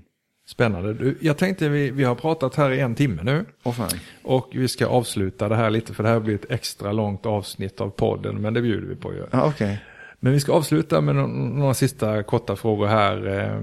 [0.54, 1.14] Spännande.
[1.20, 3.46] Jag tänkte vi, vi har pratat här i en timme nu.
[3.64, 3.88] Oh.
[4.24, 7.82] Och vi ska avsluta det här lite för det här blir ett extra långt avsnitt
[7.82, 8.42] av podden.
[8.42, 9.30] Men det bjuder vi på att göra.
[9.32, 9.78] Ah, okay.
[10.20, 13.28] Men vi ska avsluta med några sista korta frågor här.
[13.28, 13.62] Eh,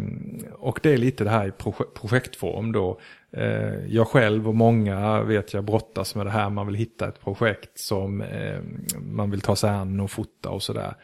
[0.53, 1.53] och det är lite det här i
[2.01, 3.01] projektform då.
[3.33, 6.51] Eh, jag själv och många vet jag brottas med det här.
[6.51, 8.59] Man vill hitta ett projekt som eh,
[9.01, 10.95] man vill ta sig an och fota och sådär.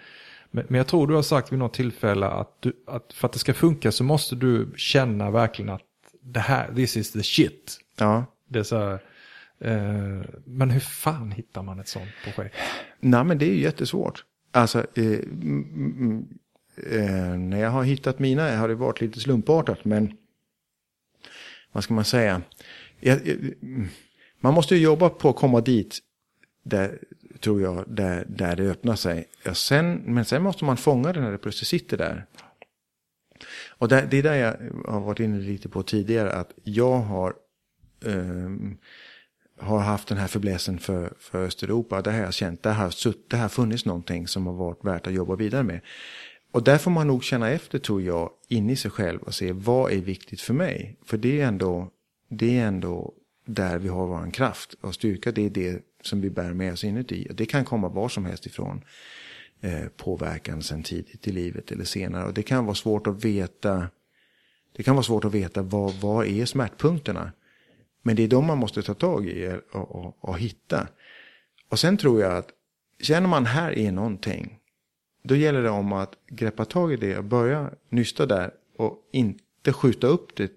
[0.64, 3.38] Men, jag tror du har sagt vid något tillfälle att, du, att för att det
[3.38, 5.82] ska funka så måste du känna verkligen att
[6.22, 7.78] det här, this is the shit.
[7.98, 8.24] Ja.
[8.48, 8.92] Det är så här,
[9.58, 12.56] eh, men hur fan hittar man ett sånt projekt?
[13.00, 14.24] Nej men det är ju jättesvårt.
[14.52, 15.18] Alltså, eh,
[16.90, 20.16] eh, när jag har hittat mina har det varit lite slumpartat men
[21.72, 22.42] vad ska man säga,
[23.00, 23.36] jag, jag,
[24.40, 25.98] man måste ju jobba på att komma dit,
[26.62, 26.98] där,
[27.40, 29.28] tror jag, där, där det öppnar sig.
[29.42, 32.26] Ja, sen, men sen måste man fånga det när det plötsligt sitter där.
[33.68, 34.56] Och där, det är där jag
[34.92, 37.34] har varit inne lite på tidigare, att jag har,
[38.04, 38.78] um,
[39.60, 42.02] har haft den här förbläsen för, för Östeuropa.
[42.02, 45.06] Det har jag känt, där har, sutt, där har funnits någonting som har varit värt
[45.06, 45.80] att jobba vidare med.
[46.52, 49.52] Och där får man nog känna efter, tror jag, in i sig själv och se
[49.52, 50.96] vad är viktigt för mig.
[51.04, 51.90] För det är ändå,
[52.28, 53.12] det är ändå
[53.46, 55.32] där vi har vår kraft och styrka.
[55.32, 57.28] Det är det som vi bär med oss inuti.
[57.34, 58.84] Det kan komma var som helst ifrån
[59.60, 62.24] eh, påverkan sen tidigt i livet eller senare.
[62.26, 63.88] Och det kan vara svårt att veta,
[64.76, 67.32] det kan vara svårt att veta vad, vad är smärtpunkterna.
[68.02, 70.88] Men det är de man måste ta tag i och, och, och hitta.
[71.68, 72.48] Och sen tror jag att
[73.00, 74.58] känner man här är någonting
[75.26, 79.72] då gäller det om att greppa tag i det och börja nysta där och inte
[79.72, 80.52] skjuta upp det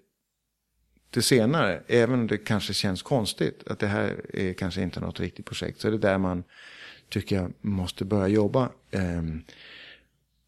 [1.09, 1.81] det senare.
[1.87, 5.81] Även om det kanske känns konstigt att det här är kanske inte något riktigt projekt.
[5.81, 6.43] Så är det där man
[7.09, 8.69] tycker jag måste börja jobba.
[8.91, 9.23] Eh,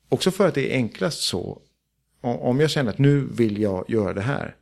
[0.09, 1.61] också för att det är enklast så.
[2.21, 4.55] Om jag känner att nu vill jag göra det här.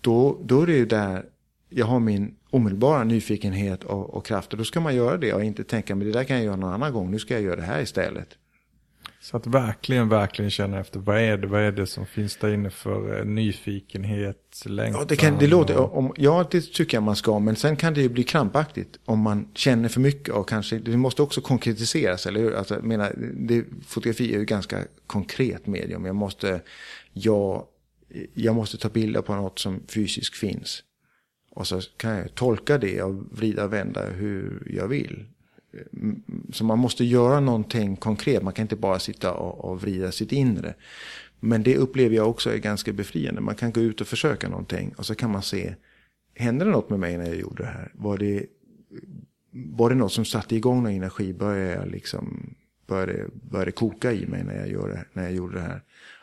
[0.00, 1.24] Då, då är det ju där
[1.68, 4.52] jag har min omedelbara nyfikenhet och, och kraft.
[4.52, 6.56] Och då ska man göra det och inte tänka men det där kan jag göra
[6.56, 7.10] någon annan gång.
[7.10, 8.38] Nu ska jag göra det här istället.
[9.26, 12.54] Så att verkligen, verkligen känna efter vad är det, vad är det som finns där
[12.54, 15.00] inne för eh, nyfikenhet, längtan?
[15.00, 17.94] Ja, det, kan, det låter, om, ja, det tycker jag man ska, men sen kan
[17.94, 22.26] det ju bli krampaktigt om man känner för mycket och kanske, det måste också konkretiseras,
[22.26, 22.54] eller hur?
[22.54, 26.04] Alltså, jag menar, det, fotografi är ju ganska konkret medium.
[26.04, 26.60] Jag måste,
[27.12, 27.64] jag,
[28.34, 30.82] jag måste ta bilder på något som fysiskt finns.
[31.50, 35.24] Och så kan jag tolka det och vrida och vända hur jag vill.
[35.76, 36.12] Eh,
[36.52, 38.42] så man måste göra någonting konkret.
[38.42, 40.74] Man kan inte bara sitta och, och vrida sitt inre.
[41.40, 43.40] Men det upplever jag också är ganska befriande.
[43.40, 45.74] Man kan gå ut och försöka någonting och så kan man se.
[46.34, 47.92] Hände det något med mig när jag gjorde det här?
[47.94, 48.46] Var det,
[49.50, 51.32] var det något som satte igång någon energi?
[51.32, 52.54] Började jag liksom,
[52.86, 55.82] började, började koka i mig när jag, gjorde, när jag gjorde det här?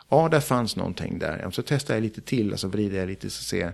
[0.10, 1.50] Ja, där fanns någonting där.
[1.52, 3.72] Så testar jag lite till alltså vrider jag lite så ser jag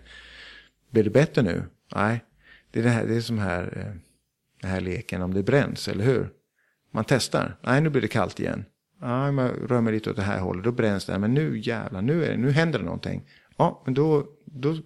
[0.89, 1.63] blir det bättre nu?
[1.95, 2.23] Nej,
[2.71, 4.01] det är, det här, det är som här, eh,
[4.62, 6.30] den här leken om det bränns, eller hur?
[6.91, 7.57] Man testar.
[7.62, 8.66] Nej, nu blir det kallt igen.
[9.01, 11.20] Ja, man rör mig lite åt det här hållet, då bränns det.
[11.20, 13.24] Men nu jävlar, nu, är det, nu händer det någonting.
[13.57, 14.78] Ja, men då, då...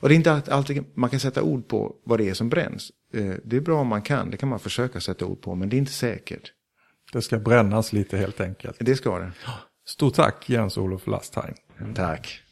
[0.00, 2.92] Och det är inte alltid man kan sätta ord på vad det är som bränns.
[3.14, 5.68] Eh, det är bra om man kan, det kan man försöka sätta ord på, men
[5.68, 6.52] det är inte säkert.
[7.12, 8.76] Det ska brännas lite helt enkelt.
[8.80, 9.32] Det ska det.
[9.86, 11.54] Stort tack Jens-Olof Lastheim.
[11.94, 12.42] Tack.